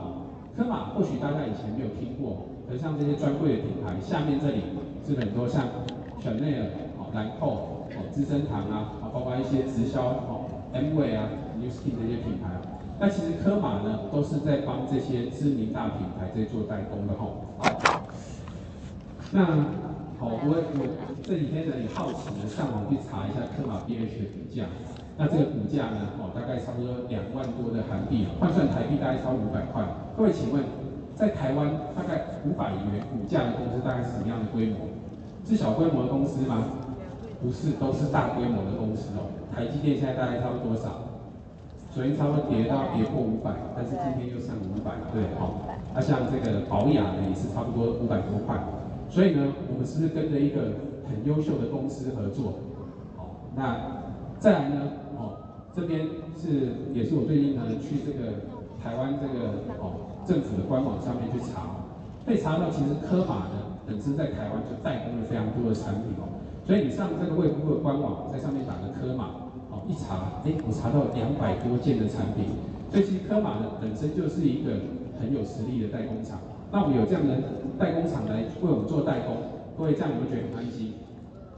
[0.57, 4.61] 科玛或许大家以前没有听过，而像这些专柜的品牌，下面这里
[5.05, 5.65] 是很多像
[6.21, 7.71] Chanel 哦，兰蔻。
[7.95, 12.59] 哦，资生堂啊，啊，包括一些直销哦 M V 啊，New Skin 这些品牌，
[12.99, 17.45] 那其实科玛呢，都是在帮这些知名大品牌在做代工的吼。
[19.31, 19.45] 那
[20.19, 20.83] 好，我我
[21.23, 24.65] 这几天呢也好奇呢，上网去查一下科玛 B&H 的股价，
[25.17, 29.81] 那这个股价呢，哦，大概差不多两万多的韩币，换算台币大概超五百块。
[30.17, 30.61] 各位请问，
[31.15, 34.91] 在台湾大概五百元股价的公司，大概是什么样的规模？
[35.47, 36.67] 是小规模的公司吗？
[37.41, 39.31] 不是，都是大规模的公司哦。
[39.55, 41.07] 台积电现在大概差不多多少？
[41.95, 45.63] 昨天差不多跌到跌破五百，但是今天又上五百，对，好。
[45.95, 48.59] 那像这个宝雅呢，也是差不多五百多块。
[49.07, 50.75] 所以呢，我们是不是跟着一个
[51.07, 52.59] 很优秀的公司合作？
[53.15, 53.79] 好，那
[54.39, 54.75] 再来呢？
[55.75, 56.07] 这边
[56.39, 58.47] 是也是我最近呢去这个
[58.81, 61.83] 台湾这个哦政府的官网上面去查，
[62.25, 66.31] 被查到其实科玛呢本身在台湾就代工了非常多的产品哦。
[66.65, 72.55] 所以你上这个卫福部的官网，在上面打个科玛，哦，一查，哎，我查到两百多件的产品。
[72.89, 74.71] 所以其实科玛呢本身就是一个
[75.19, 76.39] 很有实力的代工厂。
[76.71, 77.35] 那我们有这样的
[77.77, 79.35] 代工厂来为我们做代工，
[79.77, 80.93] 各位这样有没有觉得很安心？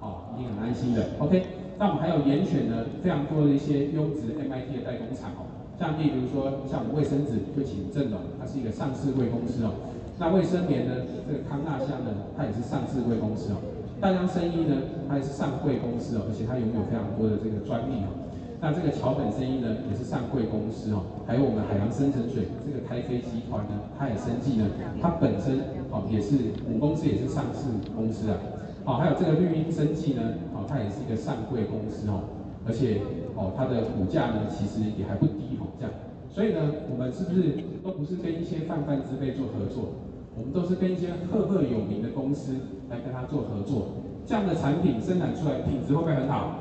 [0.01, 1.05] 哦，一定很安心的。
[1.19, 1.45] OK，
[1.79, 5.45] 那我们还有严选的非常多的一些优质 MIT 的代工厂哦。
[5.77, 9.71] 像例如说，像我们卫生纸就请正隆，它是一个上市贵公司哦。
[10.17, 13.61] 那卫生棉呢，这个康纳香呢，它也是上市贵公司哦。
[14.01, 14.73] 大江生医呢，
[15.07, 18.09] 它也是上贵公司哦，而且它拥有非常多的这个专利哦。
[18.57, 21.05] 那这个桥本生意呢，也是上贵公司哦。
[21.29, 24.65] 还有我们海洋深层水这个开飞集团呢，它也生技呢，
[24.97, 25.61] 它本身
[25.93, 28.37] 哦也是母公司也是上市公司啊。
[28.87, 30.23] 好，还有这个绿茵生技呢，
[30.55, 32.23] 哦，它也是一个上柜公司哦，
[32.65, 33.01] 而且
[33.35, 35.91] 哦它的股价呢，其实也还不低哦，这样。
[36.31, 37.51] 所以呢，我们是不是
[37.83, 39.91] 都不是跟一些泛泛之辈做合作？
[40.39, 42.55] 我们都是跟一些赫赫有名的公司
[42.87, 43.91] 来跟他做合作，
[44.25, 46.55] 这样的产品生产出来品质会不会很好？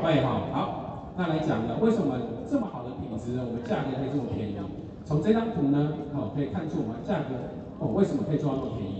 [0.00, 0.48] 会好。
[0.56, 2.16] 好，那来讲呢，为什么
[2.48, 3.44] 这么好的品质呢？
[3.44, 4.56] 我们价格可以这么便宜？
[5.04, 7.52] 从这张图呢，好可以看出我们价格
[7.84, 8.99] 哦为什么可以做到那么便宜？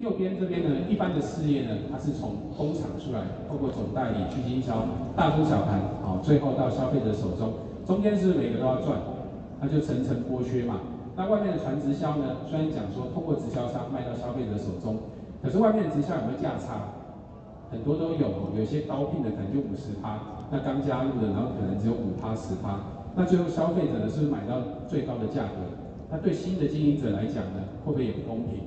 [0.00, 7.52] 右边这边呢，一般的事业呢，它是从工厂出来，透过总代理去经销，大中小盘，好，最后到消费者手中，
[7.86, 8.96] 中间是每个都要赚，
[9.60, 10.80] 那就层层剥削嘛。
[11.14, 12.48] 那外面的传直销呢？
[12.48, 14.96] 虽然讲说通过直销商卖到消费者手中，
[15.42, 16.96] 可是外面的直销有没有价差？
[17.70, 22.80] 很多都有哦，有些高聘的可能就五十趴，那刚加入的然后可能只有五趴十趴，
[23.14, 25.76] 那最后消费者呢是不是买到最高的价格？
[26.08, 28.64] 那对新的经营者来讲呢，会不会也不公平？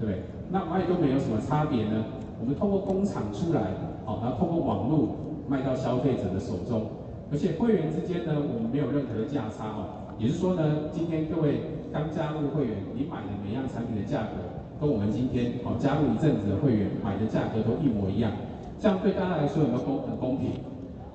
[0.00, 0.22] 对不对？
[0.50, 2.04] 那卖都没有什么差别呢？
[2.40, 5.14] 我们通过工厂出来，好，然后通过网络
[5.46, 6.88] 卖到消费者的手中，
[7.30, 10.16] 而且会员之间呢，我们没有任何的价差哦。
[10.18, 11.60] 也是说呢，今天各位
[11.92, 14.40] 刚加入会员，你买的每样产品的价格，
[14.80, 18.32] 跟我们今天哦加入一阵子的会员买的价格都一模一样，
[18.80, 20.52] 这样对大家来说有没有公很公平？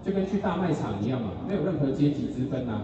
[0.05, 2.81] 就跟去大卖场一样嘛，没有任何阶级之分呐、啊。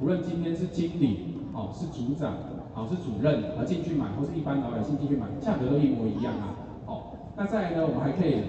[0.00, 2.32] 无论今天是经理哦，是组长
[2.74, 6.56] 哦，是主任而进去买，或是一般老百姓进去买，价格都一模一样啊。
[6.86, 8.40] 哦，那再来呢，我们还可以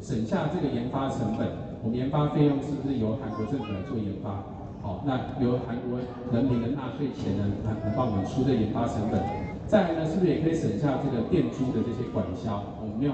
[0.00, 1.48] 省下这个研发成本，
[1.82, 4.44] 我们研发费用是不是由韩国政府来做研发？
[4.82, 5.96] 好，那由韩国
[6.32, 9.22] 人民的纳税钱呢，来来帮我们出这研发成本。
[9.66, 12.60] 再来呢，是不是也可以省下这个店租的这些管销？
[12.82, 13.12] 我们没有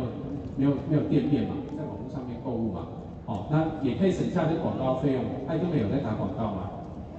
[0.56, 2.88] 没有没有店面嘛，在网络上面购物嘛。
[3.28, 5.22] 好，那也可以省下这广告费用。
[5.46, 6.70] 爱多美有在打广告吗？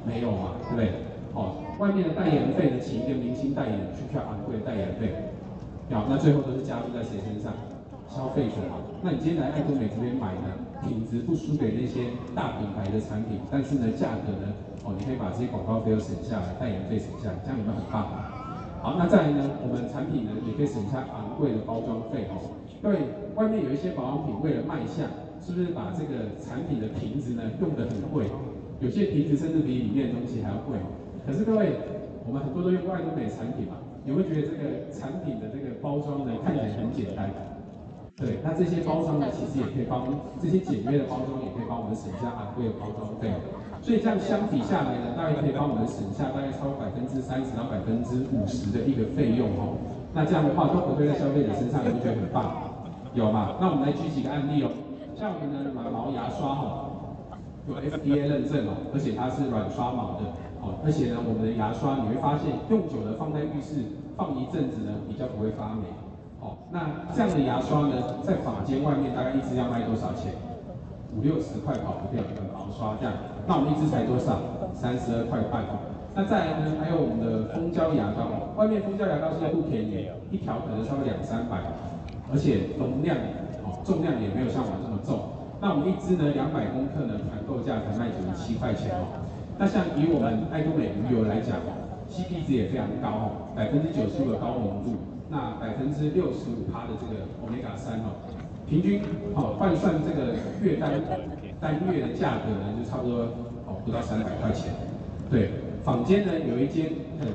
[0.04, 0.91] 没有嘛，对不对？
[1.32, 5.15] 好，外面的代言费呢，请一个明星代言去票昂贵的代言费。
[5.89, 7.54] 好，那最后都是加注在谁身上？
[8.12, 8.60] 消费者。
[9.02, 10.60] 那你今天来爱多美这边买呢？
[10.84, 14.52] 品质不输给那些大品牌的产品，但是呢，价格呢，
[14.84, 18.12] 哦，你可以把这些广告费都省下来，代言费省下来，这样有没有很棒？
[18.84, 22.60] 好，那再来呢，我们产品呢也可以省下昂贵的包装费哦。
[22.84, 25.08] 对外面有一些保养品为了卖相，
[25.39, 28.28] 是不是把这个产品的瓶子呢用得很贵？
[28.84, 30.76] 有些瓶子甚至比里面的东西还要贵。
[31.30, 31.78] 可是各位，
[32.26, 37.30] 我们很多都用爱多美产品嘛，你会觉得这个产品的这个包装呢看起来很简单。
[38.18, 40.10] 对，那这些包装呢，其实也可以帮
[40.42, 43.30] 这些简约的包装，也可以帮我们省下昂贵的包装费。
[43.80, 49.78] 所以这样相比下来呢，大概可以帮我们省下大概超过百分之三十到百分之五十的一个费用哦。
[50.18, 52.74] 那这样的话都回馈在消费者身上，你不觉得很棒？
[53.13, 53.54] 有吗？
[53.62, 54.74] 那我们来举几个案例哦。
[55.13, 56.89] 像我们的软毛牙刷哈，
[57.70, 60.28] 有 FDA 认证哦，而且它是软刷毛的，
[60.84, 63.84] 而且呢，我们的牙刷你会发现用久了放在浴室
[64.15, 65.88] 放一阵子呢，比较不会发霉。
[66.39, 70.32] 哦，那这样的牙刷呢，在法间外面大概一支要卖多少钱？
[71.12, 73.12] 五六十块跑不掉的毛刷这样，
[73.48, 74.39] 那我们一支才多少？
[74.74, 75.65] 三十二块半。
[76.15, 81.60] 那再来呢，还有我们的蜂胶牙膏，外面蜂胶牙膏现在不便宜，一条可能差不多两三百，
[82.32, 83.18] 而且容量
[83.65, 85.20] 哦，重量也没有像我这么重。
[85.60, 89.20] 那我们一支呢，两百公克呢，团购价才卖九十七块钱哦。
[89.60, 91.60] 那像以我们爱多美鱼油来讲
[92.08, 94.95] ，CP 值也非常高哦，百分之九十五的高浓度。
[95.28, 98.24] 那百分之六十五趴的这个欧米伽三哦，
[98.65, 99.02] 平均
[99.36, 100.95] 哦换算这个月单
[101.60, 103.36] 单月的价格呢，就差不多
[103.67, 104.72] 哦不到三百块钱。
[105.30, 105.52] 对，
[105.84, 107.28] 坊间呢有一间很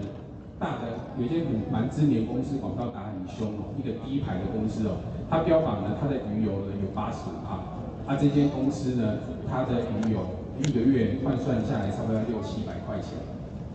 [0.58, 4.96] 大的，有一间很蛮知名公司，广告打很凶哦，一个第一排的公司哦，
[5.28, 7.60] 它标榜呢它的鱼油呢有八十五趴，
[8.08, 10.24] 它这间公司呢它的鱼油
[10.62, 13.18] 一个月换算下来差不多要六七百块钱。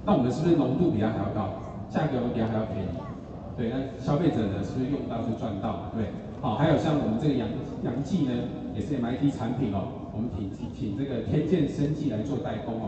[0.06, 2.96] 那我们是不是浓度比它还要高，价格比它还要便宜？
[3.58, 5.92] 对，那消费者呢，是不是用到就赚到？
[5.94, 6.08] 对，
[6.40, 7.50] 好，还有像我们这个阳
[7.84, 8.32] 阳剂呢，
[8.74, 10.08] 也是 MIT 产品哦。
[10.16, 12.88] 我们请请这个天健生技来做代工哦，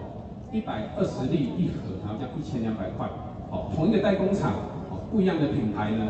[0.51, 3.07] 一百二十粒一盒，然后这样一千两百块。
[3.51, 4.53] 哦，同一个代工厂，
[4.89, 6.07] 哦，不一样的品牌呢，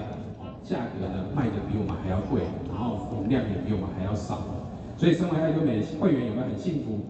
[0.64, 4.38] 价格呢卖的比我们还要贵，然后容量也比我们还要少。
[4.96, 7.02] 所以身为爱多美会员有没有很幸福？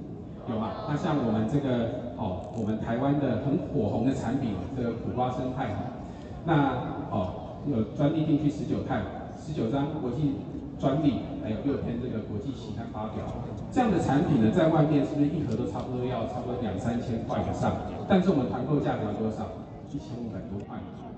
[0.50, 0.72] 有吗？
[0.90, 5.70] 那像我们这个哦，我们台湾的很火红的产品，这个苦瓜生态，
[6.46, 6.74] 那
[7.12, 7.38] 哦。
[7.70, 9.06] 有专利定区十九碳，
[9.38, 10.34] 十九张国际
[10.80, 13.22] 专利，还有六篇这个国际期刊发表。
[13.70, 17.86] 这样的产品呢，在外面是不是一盒都差不多要差不多两三千块以上？
[18.10, 19.46] 但是我们团购价格多少？
[19.94, 20.74] 一千五百多块。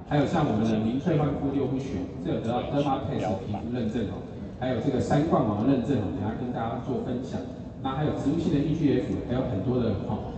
[0.10, 4.20] 还有像我们的零退换肤六不选，这个得到 d e r m a t e s 皮肤认证哦，
[4.60, 7.40] 还有这个三冠王认证哦，等下跟大家做分享。
[7.84, 10.32] 那还有植物性的 EGF，还有很多的哦，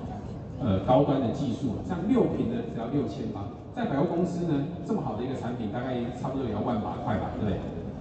[0.59, 7.59] 呃高端的技术，像六瓶呢只要六千八，在百货公司呢这么好的一个产品，大概差不多也要万把块吧，对不对？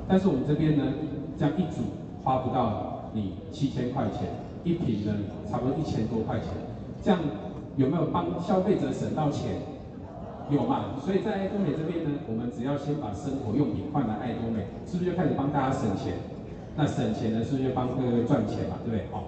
[0.08, 0.84] 但是我们这边呢，
[1.38, 1.82] 这样一组
[2.24, 4.32] 花不到你七千块钱，
[4.64, 5.12] 一瓶呢
[5.50, 6.48] 差不多一千多块钱，
[7.02, 7.20] 这样
[7.76, 9.60] 有没有帮消费者省到钱？
[10.50, 11.00] 有嘛？
[11.04, 16.16] 所以在爱多美这边呢，我们只要先把生活用品换来爱多美，是不是就开始帮大家省钱？
[16.76, 18.82] 那省钱呢，是不是就帮各位赚钱嘛？
[18.84, 19.06] 对不对？
[19.12, 19.22] 好，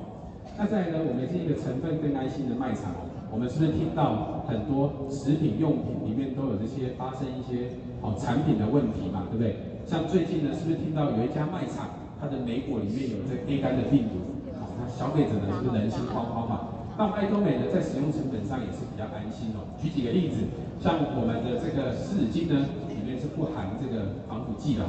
[0.59, 9.31] 那再来呢，我们是一个成分更安心的卖场哦，我们是不是听到很多食品用品里面都有这些发生一些哦产品的问题嘛？
[9.31, 9.79] 对不对？
[9.87, 14.43] 像最近呢，是不是听到有一家卖场，它的莓果里面有这 A 肝的病毒？
[14.59, 16.75] 好，那消费者呢，是不是人心惶惶嘛？
[16.99, 19.71] 那爱多美呢，在使用成本上也是比较安心哦。
[19.79, 20.51] 举几个例子，
[20.83, 24.83] 像我们的这个湿纸巾呢，里面是不含这个防腐剂的，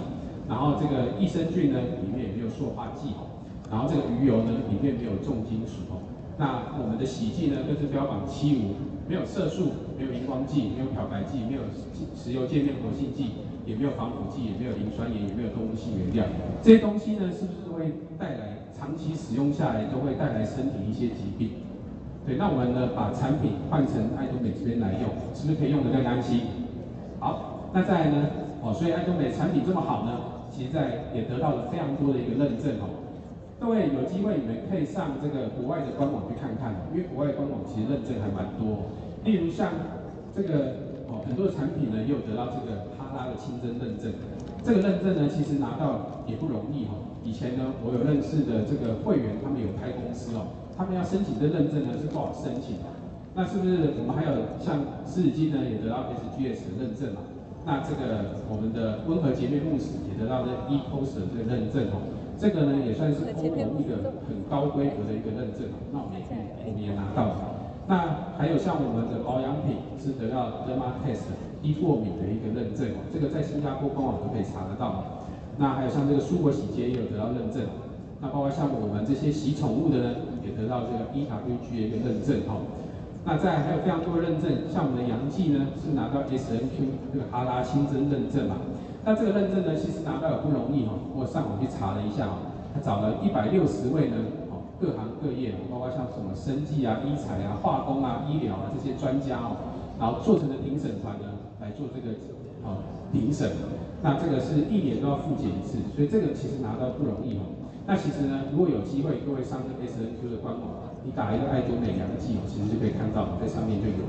[0.47, 3.27] 然后这个益生菌呢，里面也没有塑化剂哦，
[3.69, 5.99] 然后这个鱼油呢，里面没有重金属哦。
[6.37, 8.79] 那我们的洗剂呢，更是标榜七无，
[9.09, 11.67] 没有色素，没有荧光剂，没有漂白剂，没有
[12.15, 16.23] 石油界面活性剂，也没有防腐剂，也没有磷酸盐，也没有动物性原料。
[16.63, 21.67] 这些东西呢，是不是会带来长期使用下来都会带来身体一些疾病？
[22.25, 26.41] 对，那我们呢，把产品换成爱多美这边来用，是不是可以用得更安心？
[27.19, 28.29] 好，那再来呢？
[28.61, 30.11] 哦，所以爱多美产品这么好呢，
[30.57, 32.89] 其实在也得到了非常多的一个认证哦。
[33.61, 38.89] 各位有机会你们可以上这个国外的官网去看看哦，因为国外官网其实认证还蛮多。
[39.21, 39.69] 例如像
[40.33, 44.09] 这个哦，很多的产品呢，也有得到这个哈拉的清真认证。
[44.65, 47.05] 这个认证呢，其实拿到也不容易哦。
[47.21, 50.57] 以前呢，我有认识的这个会员，他们有开公司哦。
[50.73, 52.89] 他们要申请这认证呢，是不好申请的。
[53.37, 57.21] 那是不是我们还有像湿纸巾呢，也得到 SGS 的认证嘛？
[57.67, 61.99] 那这个我们的温和洁面慕斯也得到这 eCOS 的这个认证哦。
[62.39, 65.67] 这个呢也算是欧盟一个很高规格的一个认证。
[65.91, 66.23] 那我们也
[66.63, 67.35] 我们也拿到了。
[67.91, 71.27] 那还有像我们的保养品是得到 Dermatest
[71.61, 73.03] 低过敏的一个认证哦。
[73.11, 75.27] 这个在新加坡官网都可以查得到。
[75.59, 77.67] 那还有像这个蔬果洗洁也有得到认证。
[78.23, 82.63] 那包括像我们这些洗宠物的呢，也得到这个 EWG 的一个认证哈。
[83.27, 88.55] 那再还有非常多的认证，像我们的阳剂呢是拿到 SNQ 这个哈拉清真认证嘛。
[89.03, 90.95] 那这个认证呢，其实拿到也不容易哦。
[91.11, 94.15] 我上网去查了一下哦，他找了一百六十位呢，
[94.47, 99.59] 哦，各行各业，包括像什么生技啊、医材啊、化工啊、医疗啊这些专家哦，
[99.99, 101.27] 然后做成的评审团呢
[101.59, 102.15] 来做这个
[102.63, 102.79] 哦
[103.11, 103.51] 评审。
[103.99, 107.43] 那这个是一年都要复检一次，所以这个其实拿到不容易哦。
[107.83, 114.03] 那其实呢，如果有机会，各位上这个 SNQ 的官网，你打一个爱多美阳剂，其实就可以看到，在上面就有。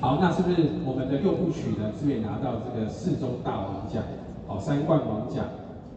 [0.00, 1.92] 好，那是不是我们的六部曲呢？
[2.00, 4.02] 是不是拿到这个四中大王奖？
[4.48, 5.44] 哦，三冠王奖，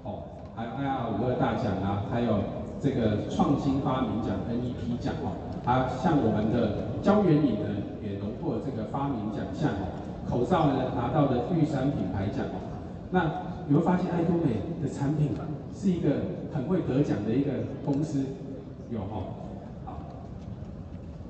[0.04, 2.44] 哦，还有 IR 五二大奖啊，还有
[2.84, 5.32] 这个创新发明奖 NEP 奖哦，
[5.64, 7.72] 啊，像我们的胶原饮呢，
[8.04, 9.96] 也荣获这个发明奖项哦。
[10.28, 12.60] 口罩呢，拿到的玉山品牌奖哦。
[13.12, 13.32] 那
[13.70, 15.30] 你会发现爱多美的产品。
[15.74, 16.10] 是一个
[16.54, 17.52] 很会得奖的一个
[17.84, 18.20] 公司，
[18.92, 19.24] 有哈，
[19.86, 20.00] 好。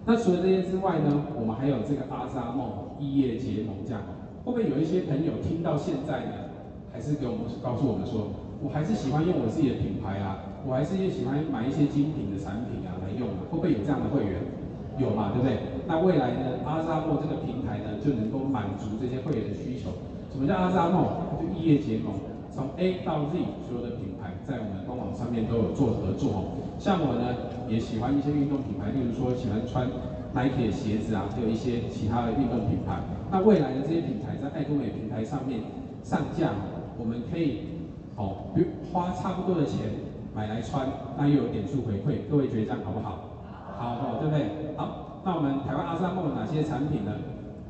[0.05, 4.01] 那除了这些之外呢，我们还有这个阿扎梦异业结盟这样，
[4.43, 6.34] 会不会有一些朋友听到现在呢，
[6.91, 8.34] 还是给我们告诉我们说，
[8.64, 14.41] 我还是喜欢用我自己的品牌啊，我还是也喜欢买一些精品的产品啊来用啊，会不会有这样的会员？
[14.97, 15.57] 有嘛，对不对？
[15.88, 19.89] 那未来呢，阿扎梦这个平台呢，就能够满足这些会员的需求。
[20.34, 21.05] 什么叫阿扎梦？
[21.39, 22.14] 就异业结盟。
[22.51, 26.39] 从 A 到 Z，所有的品牌在我们官网上面都有做合作哦。
[26.77, 29.87] 像我呢，也喜欢一些运动品牌，例如说喜欢穿
[30.35, 32.99] Nike 的鞋子啊，还有一些其他的运动品牌。
[33.31, 35.61] 那未来的这些品牌在爱多美平台上面
[36.03, 36.51] 上架，
[36.99, 37.87] 我们可以
[38.17, 38.51] 哦，
[38.91, 39.87] 花差不多的钱
[40.35, 40.85] 买来穿，
[41.17, 42.27] 那又有点数回馈。
[42.29, 43.39] 各位觉得这样好不好？
[43.79, 44.75] 好，好，对不对？
[44.75, 47.15] 好，那我们台湾阿萨梦有哪些产品呢？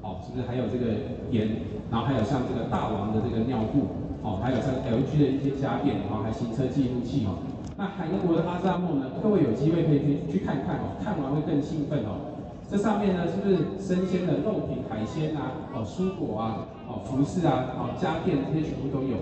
[0.01, 0.97] 哦，是不是还有这个
[1.29, 1.47] 盐，
[1.91, 4.01] 然后还有像这个大王的这个尿布？
[4.24, 7.41] 哦，还有像 LG 的一些家电，然后还行车记录器哦。
[7.78, 9.09] 那韩国的阿萨莫呢？
[9.24, 12.38] 各位有机会可以去去看看哦，看完会更兴奋哦。
[12.69, 15.74] 这上面呢，是不是生鲜的肉品、海鲜啊？
[15.74, 16.69] 哦，蔬果啊？
[16.86, 17.74] 哦，服饰啊？
[17.82, 19.17] 哦，家电这些全部都有。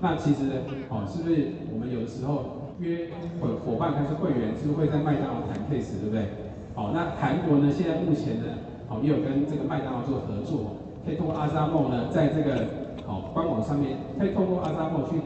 [0.00, 3.10] 那其实哦，是不是我们有的时候约
[3.42, 6.30] 伙伙伴还是会员，是不是会在麦当劳谈 case，对不对？
[6.78, 8.46] 哦，那韩国呢，现在目前呢，
[8.88, 12.86] 哦，也有跟这个麦当劳做合作，可以通过阿萨莫呢，在这个。
[13.06, 15.20] 好，官网上面可以透过阿扎莫去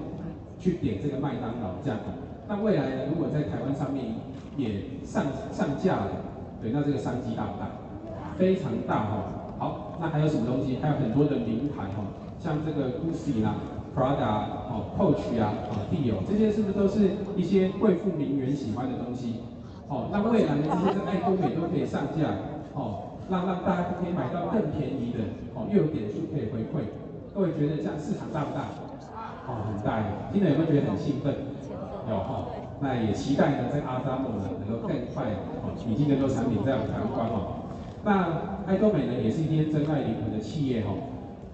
[0.58, 1.98] 去点这个麦当劳这样。
[2.48, 4.14] 那未来呢，如果在台湾上面
[4.56, 6.10] 也上上架了，
[6.60, 7.66] 对，那这个商机大不大？
[8.36, 9.24] 非常大哈。
[9.58, 10.78] 好，那还有什么东西？
[10.82, 12.02] 还有很多的名牌哈，
[12.38, 13.54] 像这个 Gucci 啦、
[13.94, 19.36] Prada、哦 Coach 啊、哦 Dior 这些是不是都是一些贵妇名媛喜欢的东西？
[19.88, 22.34] 哦，那未来呢，这些在爱多美都可以上架，
[22.74, 25.18] 哦，让让大家可以买到更便宜的，
[25.54, 26.82] 哦，又有点数可以回馈。
[27.34, 28.68] 各位觉得这样市场大不大？
[29.48, 30.04] 哦，很大。
[30.32, 31.32] 听了有没有觉得很兴奋？
[32.04, 32.52] 有哈。
[32.80, 35.32] 那也期待呢，在阿扎莫呢能够更快
[35.64, 37.72] 哦引进更多产品在我们台湾哦。
[38.04, 40.92] 那爱多美呢，也是一间珍爱灵魂的企业哈。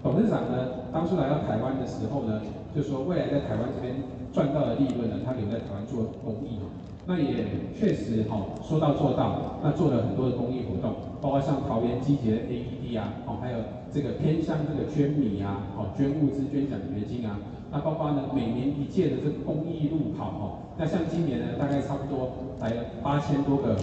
[0.03, 2.41] 董事长呢，当初来到台湾的时候呢，
[2.75, 3.95] 就说未来在台湾这边
[4.33, 6.67] 赚到的利润呢，他留在台湾做公益哈。
[7.07, 13.59] 那也确实哈，说到做到，那做了很多的公益活动，包括像桃园机捷的 AED 啊，哦，还有
[13.91, 17.37] 这个偏乡这个捐米啊，哦，捐物资、捐奖学金啊。
[17.71, 23.77] 那包括呢，每年一届的这个公益路跑哈，那像今年呢，大概差不多来了八千多个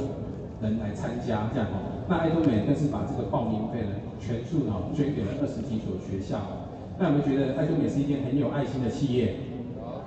[0.61, 1.79] 人来参加这样哈。
[2.09, 6.41] 那爱多美更是把这个报名费呢，全数呢捐给了二十几所学校。
[6.99, 9.35] 那我们觉得爱多美是一件很有爱心的企业，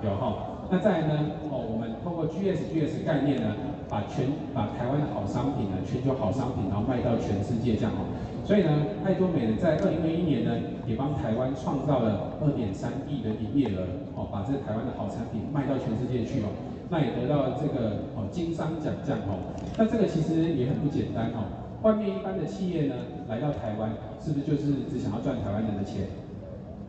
[0.04, 0.68] 有哈。
[0.70, 3.54] 那再来呢，哦，我们通过 GSGS 概念呢，
[3.90, 8.06] 把全把台湾的好商品呢，全球好商品，然后卖到全世界这样哦。
[8.46, 8.70] 所以呢，
[9.04, 10.54] 爱多美呢，在二零二一年呢，
[10.86, 13.82] 也帮台湾创造了二点三亿的营业额，
[14.14, 16.54] 哦，把这台湾的好产品卖到全世界去哦。
[16.88, 19.54] 那也得到了这个哦金商奖这样哦。
[19.76, 21.50] 那这个其实也很不简单哦。
[21.82, 22.94] 外面一般的企业呢，
[23.28, 26.06] 来到台湾，是不是就是只想要赚台湾人的钱？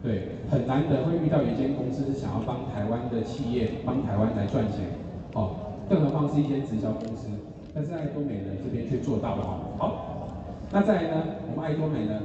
[0.01, 4.89] 对，很难得会遇到一间公司是想要帮台湾的企业帮台湾来赚钱，
[5.35, 7.27] 哦，更何况是一间直销公司。
[7.73, 9.59] 但是爱多美呢这边却做到了哈。
[9.77, 10.27] 好，
[10.71, 12.19] 那再来呢，我们爱多美呢，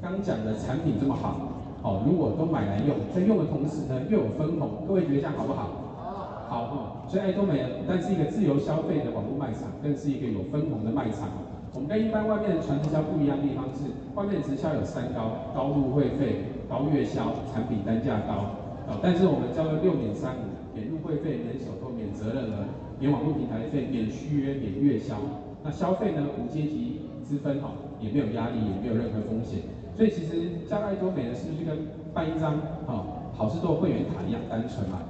[0.00, 1.36] 刚讲的产品这么好，
[1.82, 5.68] 哦，如果都买来用，在用的同时呢，又有分红，各位觉得这样好不好？
[6.48, 11.28] 好，好，所以爱多美呢，不但是一个自由消费的网络卖场，更是一个有分红的卖场。
[11.74, 18.60] 我们跟一般外面的传直销不一样的地方是，外面的直销有三高：高入会费、高月销、产品单价高。
[18.86, 22.68] 哦，但是我们交了六点三五，免入会费、免手续、免责任额、
[23.02, 25.16] 免网络平台费、免续约、免月销。
[25.64, 29.58] 那消费呢，无阶级之分，哈，也没有压力，也没有任何风险。
[29.96, 31.76] 所以其实加爱多美呢，是不是跟
[32.14, 32.54] 办一张
[32.86, 35.02] 哦好事多会员卡一样单纯嘛？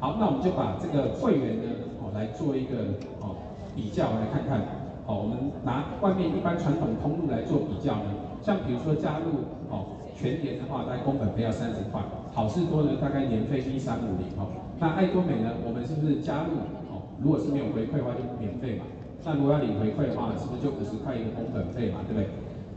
[0.00, 1.70] 好，那我们就把这个会员呢，
[2.02, 3.38] 哦来做一个哦
[3.76, 4.58] 比较来看看。
[5.06, 8.10] 哦，我们拿外面一般传统通路来做比较呢，
[8.42, 12.02] 像比如说加入哦全年的话，大概工本费要三十块，
[12.34, 14.50] 好事多呢大概年费一三五零哦。
[14.80, 16.58] 那爱多美呢，我们是不是加入？
[17.22, 18.84] 如果是没有回馈的话，就免费嘛。
[19.24, 22.28] 那如果要领回馈的话，是不是就五十块一个工本费嘛，对不对？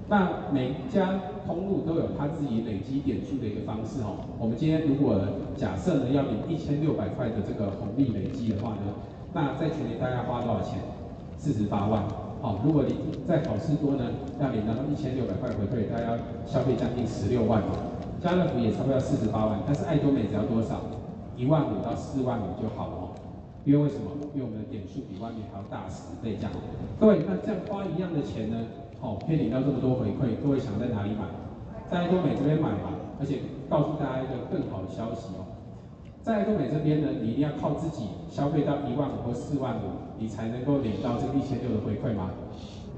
[0.10, 4.28] 那每一家通路都有他自己累积点数的一个方式哦。
[4.38, 5.22] 我们今天如果
[5.56, 8.92] 假设呢要领一千六百块的这个红利累积的话呢，
[9.32, 10.80] 那在全年大概花多少钱？
[11.38, 12.04] 四十八万，
[12.42, 12.94] 好，如果你
[13.26, 14.06] 在好事多呢，
[14.40, 17.64] 要领到一千六百块回馈，大概要消费将近十六万，
[18.22, 20.82] 家乐福也差不多要四十八万，但是爱多美只要多少？
[21.38, 23.11] 一万五到四万五就好了哦。
[23.64, 24.12] 因为为什么？
[24.34, 26.52] 因为我们的点数比外面还要大十倍这样。
[27.00, 28.58] 各位，那这样花一样的钱呢，
[29.00, 31.30] 好，可以领到这么多回馈，各位想在哪里买？
[31.90, 33.40] 在爱多美这边买嘛，而且
[33.70, 35.46] 告诉大家一个更好的消息哦。
[36.22, 42.32] 在爱多美这边呢，你一定要靠自己消费到一万五或四万五，你才能够领到这个一千六的回馈吗？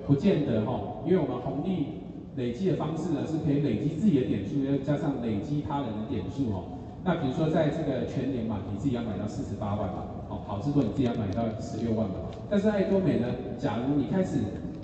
[0.06, 2.04] 不见得哈，因为我们红利
[2.36, 6.64] 累积的方式呢，是可以累积自己的点数，又加上累积他人的点数哦。
[7.04, 10.06] 那比如说在这个全年嘛，你自己要买到四十八万嘛，
[10.46, 12.16] 好市多你自己要买到十六万嘛。
[12.50, 13.28] 但是爱多美呢，
[13.58, 14.38] 假如你开始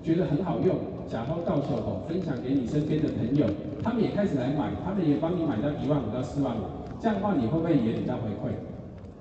[0.04, 0.76] 觉得很好用，
[1.08, 3.46] 假包到手哦，分享给你身边的朋友，
[3.84, 6.64] 他们也开始来买，他们也帮你买到一万五到四万五。
[7.00, 8.52] 这样的话，你会不会也领到回馈？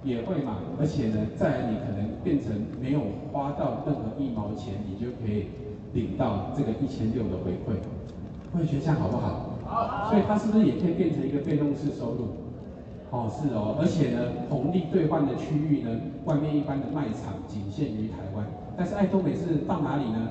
[0.02, 0.58] 也会嘛。
[0.80, 3.00] 而且呢，再来你可能变成没有
[3.32, 5.46] 花到任何一毛钱，你就可以
[5.92, 7.76] 领到这个一千六的回馈。
[8.56, 9.58] 会觉得这样好不好？
[9.66, 10.10] 好。
[10.10, 12.47] 所以它是不是也可以变成一个被动式收入？
[13.10, 13.76] 哦，是哦。
[13.80, 15.90] 而且呢，红利兑换的区域呢，
[16.24, 18.46] 外面一般的卖场仅限于台湾，
[18.76, 20.28] 但是爱多美是到哪里呢？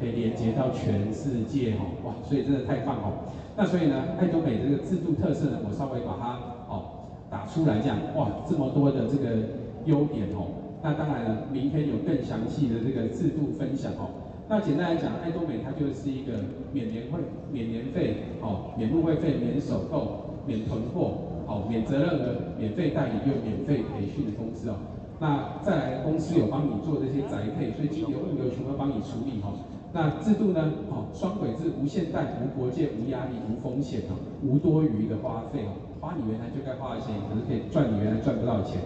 [0.00, 2.14] 可以连接到全世界哦，哇！
[2.24, 3.22] 所以真的太棒哦。
[3.56, 10.58] 那所以呢，爱多美这个制度特色呢，我稍微把它哦打出来，这样哇，这么多的这个优点哦。
[10.82, 14.10] 那当然了，明天有更详细的这个制度分享哦。
[14.48, 16.32] 那简单来讲，爱多美它就是一个
[16.72, 17.20] 免年会、
[17.52, 24.76] 免年费、哦免入会费、免首购、免囤货、哦免责任的、免费代理又免费培训的公司哦。
[25.20, 29.60] 那再来，公司有帮你做这些宅配，所以金流、物流全部帮你处理哦。
[29.92, 30.72] 那制度呢？
[30.88, 38.80] 哦，双轨制，无限贷，无国界，无压力，无风险哦，无多余的花费哦，花你原来就该花的钱，可是可以赚你原来赚不到的钱。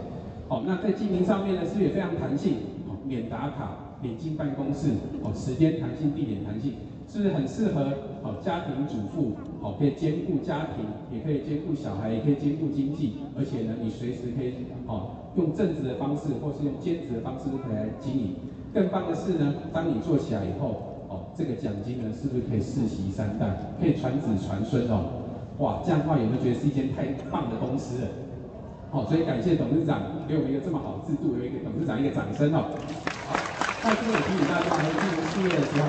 [0.48, 2.58] 好，那在经营上面呢，是不是也非常弹性？
[2.90, 4.90] 哦，免打卡、免进办公室，
[5.22, 6.74] 哦，时间弹性、地点弹性，
[7.08, 7.94] 是不是很适合？
[8.22, 14.52] 哦，家庭主妇，哦，可以兼顾家庭，也可以兼顾小孩，也可以兼顾经济，而且呢，你随时可以，
[14.86, 18.34] 哦，用正职的方式，或是用兼职的方式都可以来经营。
[18.74, 25.22] 更棒的是呢，当你做起来以后，哦，这个奖金呢，是不是可以世袭三代，可以传子传孙哦？
[25.58, 28.08] 哇，这样的话有没有觉得是一间太棒的公司了？
[28.90, 32.74] 好、哦，所以感谢董事长给我们一个这么好的制度，有一个董事长一个掌声哦。
[33.30, 33.38] 好，
[33.82, 35.86] 那这边也提醒大家，在进入事业的时候，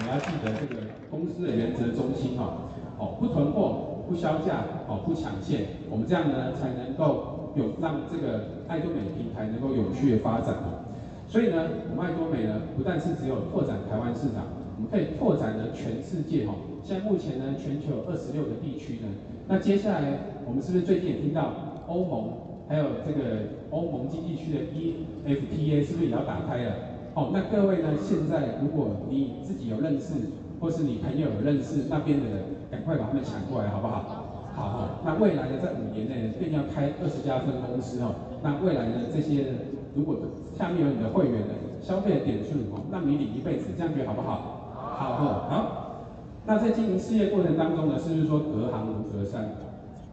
[0.00, 2.68] 你要记得这个公司的原则中心哈。
[2.98, 10.90] 哦，不囤货，不削价，哦，不抢线，我们这样呢才能够有让这个爱多美平台能够有序的发展哦。
[11.28, 14.46] 所以呢，我们爱多美呢，不但是只有拓展台湾市场。
[14.74, 19.06] 我们可以拓展了全世界哈，现在目前呢，全球有二十六个地区呢。
[19.46, 21.52] 那接下来，我们是不是最近也听到
[21.86, 22.32] 欧盟
[22.68, 26.72] 还有这个欧盟经济区的 EFTA 是不是也要打开了？
[27.18, 30.14] 哦，那各位呢，现在如果你自己有认识，
[30.60, 32.24] 或是你朋友有认识那边的，
[32.70, 34.54] 赶快把他们抢过来，好不好？
[34.54, 34.88] 好哈。
[35.04, 38.14] 那未来呢，在五年内便要开二十家分公司哦。
[38.40, 39.50] 那未来呢，这些
[39.96, 40.14] 如果
[40.56, 44.70] 下面有你的会员的消费的点数哦，让你领一辈子，这样觉得好不好？
[44.78, 46.06] 好哈，好，
[46.46, 49.50] 那在经营事业过程当中呢，是不是说隔行如隔山？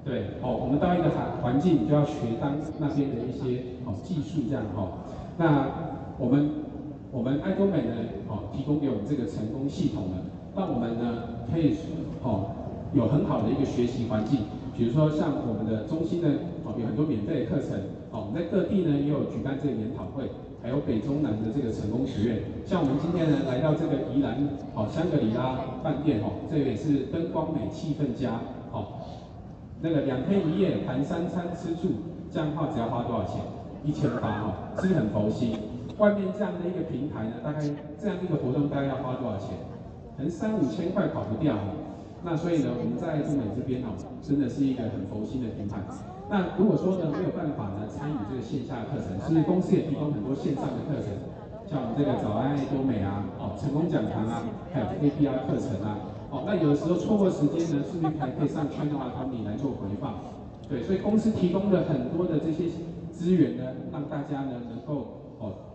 [0.03, 4.87] 对，哦，我们到一个环环境就要学当那边的一些哦技术这样哈、哦。
[5.37, 5.69] 那
[6.17, 6.64] 我们
[7.15, 7.95] 我们爱多美呢，
[8.27, 10.19] 哦，提供给我们这个成功系统呢，
[10.53, 11.71] 让我们呢可以
[12.21, 12.51] 哦
[12.91, 14.41] 有很好的一个学习环境。
[14.75, 16.27] 比如说像我们的中心呢，
[16.65, 17.71] 哦有很多免费的课程，
[18.11, 20.27] 哦，我们在各地呢也有举办这个研讨会。
[20.61, 24.35] 还有北中南的这个成功学院，像我们今天呢来到这个宜兰
[24.73, 28.41] 哦香格里拉饭店哦，这也是灯光美气氛佳
[28.73, 28.99] 哦，
[29.79, 31.95] 那个两天一夜含三餐吃住，
[32.29, 33.39] 这样的话只要花多少钱？
[33.85, 35.53] 一千八哦，是不是很佛心？
[35.97, 37.61] 外面这样的一个平台呢，大概
[37.99, 39.55] 这样一个活动大概要花多少钱？
[40.17, 41.55] 可能三五千块跑不掉。
[42.23, 45.77] 那所以呢，我们在中美这边哦，真的是一个很佛心的平台。
[46.27, 51.13] 那如果说呢没有办法呢参与这个线下的课程，是不是公司也提供很多线上的课程，
[51.69, 54.41] 像这个早安爱多美啊，哦成功讲堂啊，
[54.73, 60.17] 还有 APR 课程啊，哦那有的时候错过时间呢，是不是还可以上圈的话，他们也来做回放？
[60.67, 62.65] 对，所以公司提供了很多的这些
[63.13, 65.14] 资源呢，让大家呢能够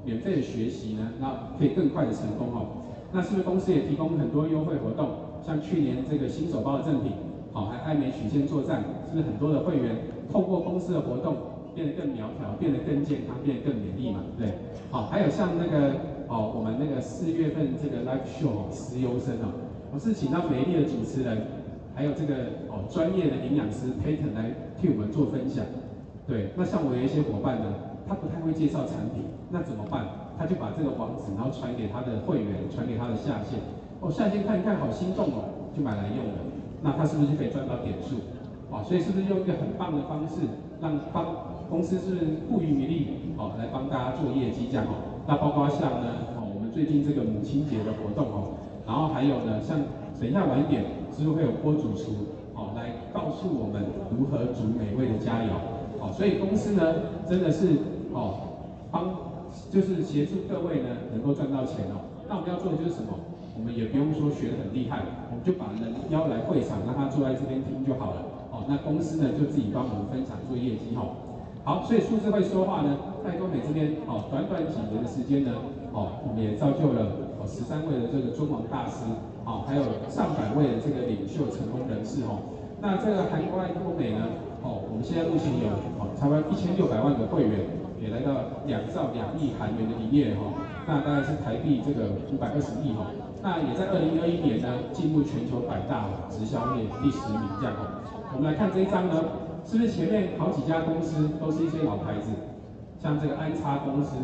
[0.05, 2.67] 免费的学习呢，那可以更快的成功哦。
[3.13, 5.09] 那是不是公司也提供很多优惠活动？
[5.45, 7.13] 像去年这个新手包的赠品，
[7.53, 9.97] 好，还爱美曲线作战，是不是很多的会员
[10.31, 11.37] 透过公司的活动
[11.75, 14.21] 变得更苗条，变得更健康，变得更美丽嘛？
[14.39, 14.53] 对，
[14.91, 15.95] 好，还有像那个
[16.29, 19.51] 哦，我们那个四月份这个 live show 哦，思优生哦，
[19.93, 21.39] 我是请到美丽的主持人，
[21.95, 22.35] 还有这个
[22.69, 25.65] 哦专业的营养师 Peyton 来替我们做分享。
[26.29, 27.75] 对，那像我有一些伙伴呢，
[28.11, 30.35] 他不太会介绍产品，那怎么办？
[30.37, 33.63] 他就把这个网址，然后传给他的会员，传给他的下线。
[34.01, 36.43] 哦，下线看一看，好心动哦，就买来用了。
[36.83, 38.17] 那他是不是就可以赚到点数？
[38.67, 40.43] 哦，所以是不是用一个很棒的方式，
[40.83, 41.25] 让帮
[41.71, 43.07] 公司是不遗余力，
[43.39, 45.23] 哦，来帮大家做业绩这样哦。
[45.29, 49.79] 那包括像呢，哦，我们最近这个母亲节的活动哦，然后还有呢，像
[50.19, 50.83] 等一下晚一点，
[51.15, 55.55] 是不是会有锅主厨，哦，来告诉我们如何煮美味的佳肴？
[56.03, 57.77] 哦，所以公司呢，真的是
[58.13, 59.15] 哦，帮
[59.71, 62.07] 就是协助各位呢，能够赚到钱哦。
[62.29, 63.19] 那我们要做的就是什么？
[63.59, 68.25] 我们也不用说学得很厉害，我们就把人邀来会场，让他坐在这边听就好了。
[68.51, 71.05] 哦，那公司呢就自己帮我们分享做业绩哈。
[71.63, 75.53] 好，所以数字会说话呢，在多美这边哦，短短几年的时间呢，
[75.93, 77.05] 哦，我们也造就了
[77.37, 79.05] 哦十三位的这个中王大师，
[79.45, 82.57] 哦，还有上百位的这个领袖成功人士哦。
[82.81, 84.25] 那这个韩国爱多美呢，
[84.65, 85.69] 哦，我们现在目前有
[86.01, 87.61] 哦差不多一千六百万的会员，
[88.01, 90.41] 也来到两兆两亿韩元的营业哈。
[90.87, 93.07] 那大概是台币这个五百二十亿哈。
[93.43, 98.01] 那也在二零二一年呢，进入全球百大直销业第十名这样哦。
[98.35, 99.15] 我们来看这一张呢，
[99.65, 102.31] 是不是前面好几家公司都是一些老牌子，
[102.99, 104.17] 像这个安插公司，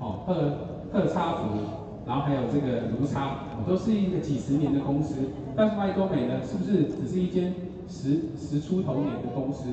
[0.00, 1.58] 哦，赫赫差福，
[2.06, 5.14] 然后还有这个卢差，都是一个几十年的公司。
[5.54, 7.54] 但是麦多美呢，是不是只是一间
[7.88, 9.68] 十十出头年的公司？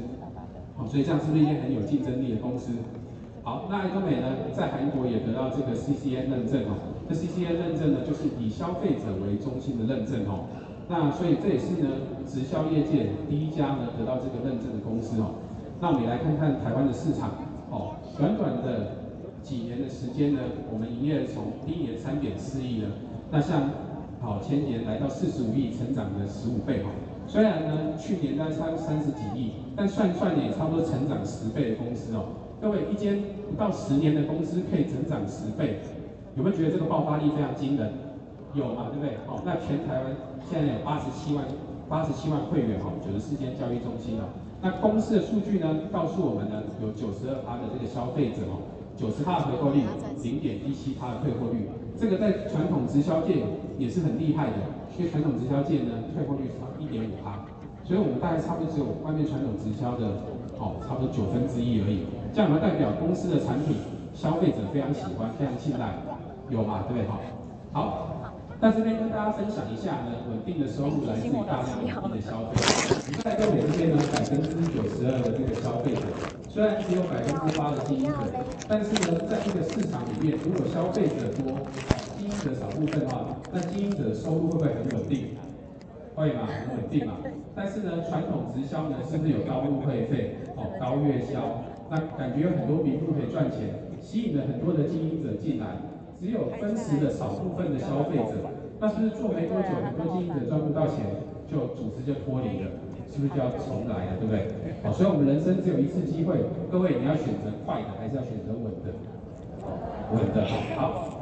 [0.77, 2.71] 好，所以这样是不是一间很有竞争力的公司？
[3.43, 6.77] 好，那爱多美呢，在韩国也得到这个 CCN 认证哦。
[7.09, 10.45] 这 CCN 认证呢，就是以消费者为中心的认证哦。
[10.87, 11.89] 那所以这也是呢，
[12.27, 15.41] 直销业界第一家呢得到这个认证的公司哦。
[15.79, 17.31] 那我们也来看看台湾的市场
[17.71, 19.09] 哦，短短的
[19.41, 22.89] 几年的时间呢，我们营业从第一年三点四亿呢，
[23.31, 23.71] 那像
[24.21, 26.93] 好前年来到四十五亿，成长了十五倍哦。
[27.25, 32.25] 虽然呢去年大概差三十几亿，但算算也差不多成长十倍的公司哦。
[32.61, 33.17] 各位，一间
[33.49, 35.79] 不到十年的公司可以成长十倍，
[36.37, 37.91] 有没有觉得这个爆发力非常惊人？
[38.53, 39.17] 有嘛，对不对？
[39.25, 40.13] 好，那全台湾
[40.47, 41.43] 现在有八十七万
[41.89, 44.29] 八十七万会员哈，九十四间交易中心了。
[44.61, 48.61] 那公司的数据呢，告诉我们呢，有九十二趴的这个消费者哦，
[48.95, 49.81] 九十趴的回购率，
[50.21, 51.65] 零点一七趴的退货率，
[51.97, 53.41] 这个在传统直销界
[53.79, 54.61] 也是很厉害的，
[54.99, 57.41] 因为传统直销界呢，退货率是一点五趴，
[57.83, 60.23] 所以我们大概差不多只有外面传统直销的
[60.57, 62.05] 哦，差不多九分之一而已。
[62.33, 63.75] 这样呢，代表公司的产品
[64.13, 65.91] 消费者非常喜欢，非常信赖，
[66.49, 66.85] 有吗？
[66.87, 67.07] 对不对？
[67.07, 67.19] 好，
[67.73, 68.07] 好。
[68.63, 72.61] 那这边跟大家分享一下呢，稳定的收入来自于大量稳定的消费。
[73.23, 76.05] 在爱多美这边呢，百分之九十二的这个消费者，
[76.47, 78.21] 虽然只有百分之八的经营者，
[78.69, 81.57] 但是呢，在这个市场里面，如果消费者多，
[82.21, 85.33] 经营者少部分的话，那经营者的收入会不会很稳定？
[86.15, 87.17] 会嘛，很稳定嘛。
[87.55, 91.63] 但是呢，传统直销呢，是不是有高入会费、哦高月销？
[91.89, 95.67] 那感觉有很多名目可以赚钱，吸引了很多的经营者进来。
[96.19, 98.45] 只有分食的少部分的消费者，
[98.79, 101.03] 那是不是做没多久，很多经营者赚不到钱，
[101.49, 102.69] 就组织就脱离了，
[103.09, 104.47] 是不是就要重来了，对不对？
[104.83, 106.37] 好，所以我们人生只有一次机会，
[106.71, 108.93] 各位你要选择快的，还是要选择稳的？
[110.13, 110.45] 稳的，
[110.77, 111.20] 好，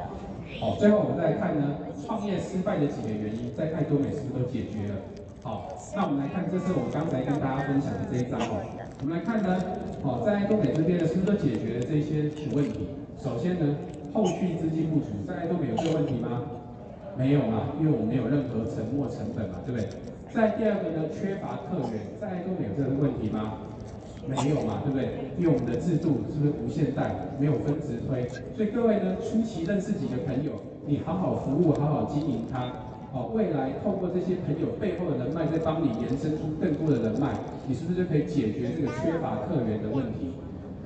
[0.58, 4.94] 好，最后我们再来看呢，创业失败的几个原因，在爱多美是不是都解决了？
[5.42, 8.64] 好，那我们来看，这是我们刚才跟大家分享的这一张哦，
[9.00, 9.56] 我们来看呢，
[10.02, 12.88] 好，在爱多美这边呢，是不是都解决了这些问题？
[13.22, 13.76] 首先呢。
[14.12, 16.42] 后续资金不足，在爱多美有这个问题吗？
[17.16, 19.86] 没有嘛，因为我们没有任何沉没成本嘛，对不对？
[20.34, 23.69] 在第二个呢，缺乏客源，在爱多美有这个问题吗？
[24.26, 25.32] 没有嘛，对不对？
[25.38, 30.52] 因为我们的制度是不是无限贷，没有分直推，所以各位呢，初期认识几个朋友，
[30.86, 32.70] 你好好服务，好好经营它，
[33.12, 37.32] 哦，未来透过这些朋友背后的人脉，再帮你延伸出更多的人脉，
[37.66, 40.32] 你是不是就可以解决这个缺乏客源的问题？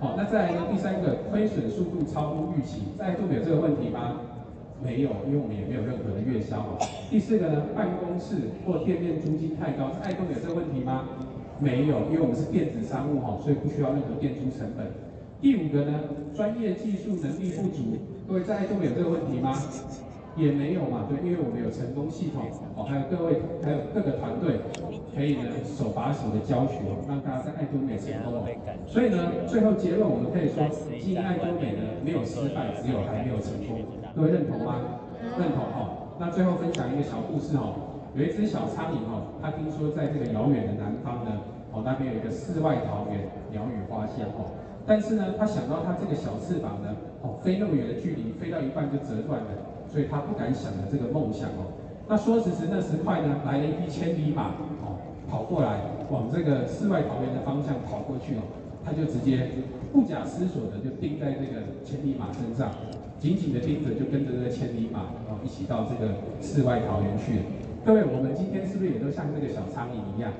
[0.01, 0.67] 好，那再来呢？
[0.71, 4.21] 第三个，亏损速度超乎预期，在爱多美有这个问题吗？
[4.83, 6.77] 没有，因为我们也没有任何的月销。
[7.09, 11.09] 第四个呢，办公室或店面租金太高，在爱多美有这个问题吗？
[11.61, 14.87] 没有，因为我们是电子商务哈，所以不需要任何店租成本。
[15.41, 16.01] 第五个呢，
[16.35, 19.55] 专业技术能力不足，各位在爱多美有这个问题吗？
[20.37, 22.43] 也没有嘛，对，因为我们有成功系统
[22.75, 24.59] 哦，还有各位，还有各个团队
[25.15, 28.43] 可以呢手把手的教学，让大家在爱多美成功。
[28.85, 30.67] 所以呢，最后结论我们可以说，
[30.99, 33.79] 经营爱多美呢没有失败，只有还没有成功。
[34.11, 34.83] 各位认同吗？
[35.39, 36.19] 认同哦。
[36.19, 41.43] 那最后分享一个小故事哦，有一只小苍蝇哦，它听说在这个遥远的南方呢，
[41.73, 44.55] 哦那边有一个世外桃源，鸟语花香哦，
[44.87, 49.51] 但是呢，它想到它这个小翅膀呢，哦飞那么远的距离，飞到一半就折断了。
[49.91, 51.71] 所以它不敢想的这个梦想哦，
[52.09, 54.99] 那说时迟那时快呢，来了一匹千里马哦，
[55.29, 58.43] 跑过来往这个世外桃源的方向跑过去哦，
[58.85, 59.51] 它就直接
[59.93, 62.71] 不假思索的就钉在这个千里马身上，
[63.19, 65.01] 紧紧的盯着，就跟着这个千里马
[65.31, 67.45] 哦一起到这个世外桃源去了。
[67.85, 70.33] 各位，我们今天是不是也都像这个小苍蝇一样，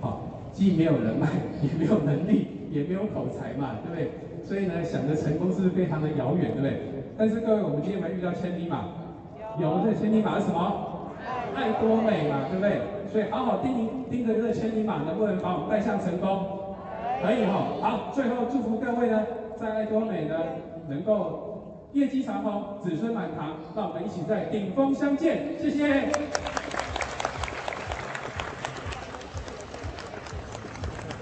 [0.00, 0.20] 好，
[0.52, 1.26] 既没有人脉，
[1.60, 4.12] 也没有能力， 也没有口才嘛，对不对？
[4.46, 6.78] 所以呢，想着成功是不是非常的遥远，对不对？
[7.18, 8.84] 但是各位，我们今天有没有遇到千里马？
[9.58, 11.10] 有，这千里马是什么？
[11.56, 12.78] 爱多美嘛，对不对？
[13.10, 16.46] 所以好好盯盯着这个千里马，能不能把我们带向成功？
[17.20, 17.74] 可以哈。
[17.82, 19.26] 好，最后祝福各位呢，
[19.58, 20.36] 在爱多美呢，
[20.88, 23.56] 能够业绩长虹，子孙满堂。
[23.74, 26.08] 让我们一起在顶峰相见，谢谢。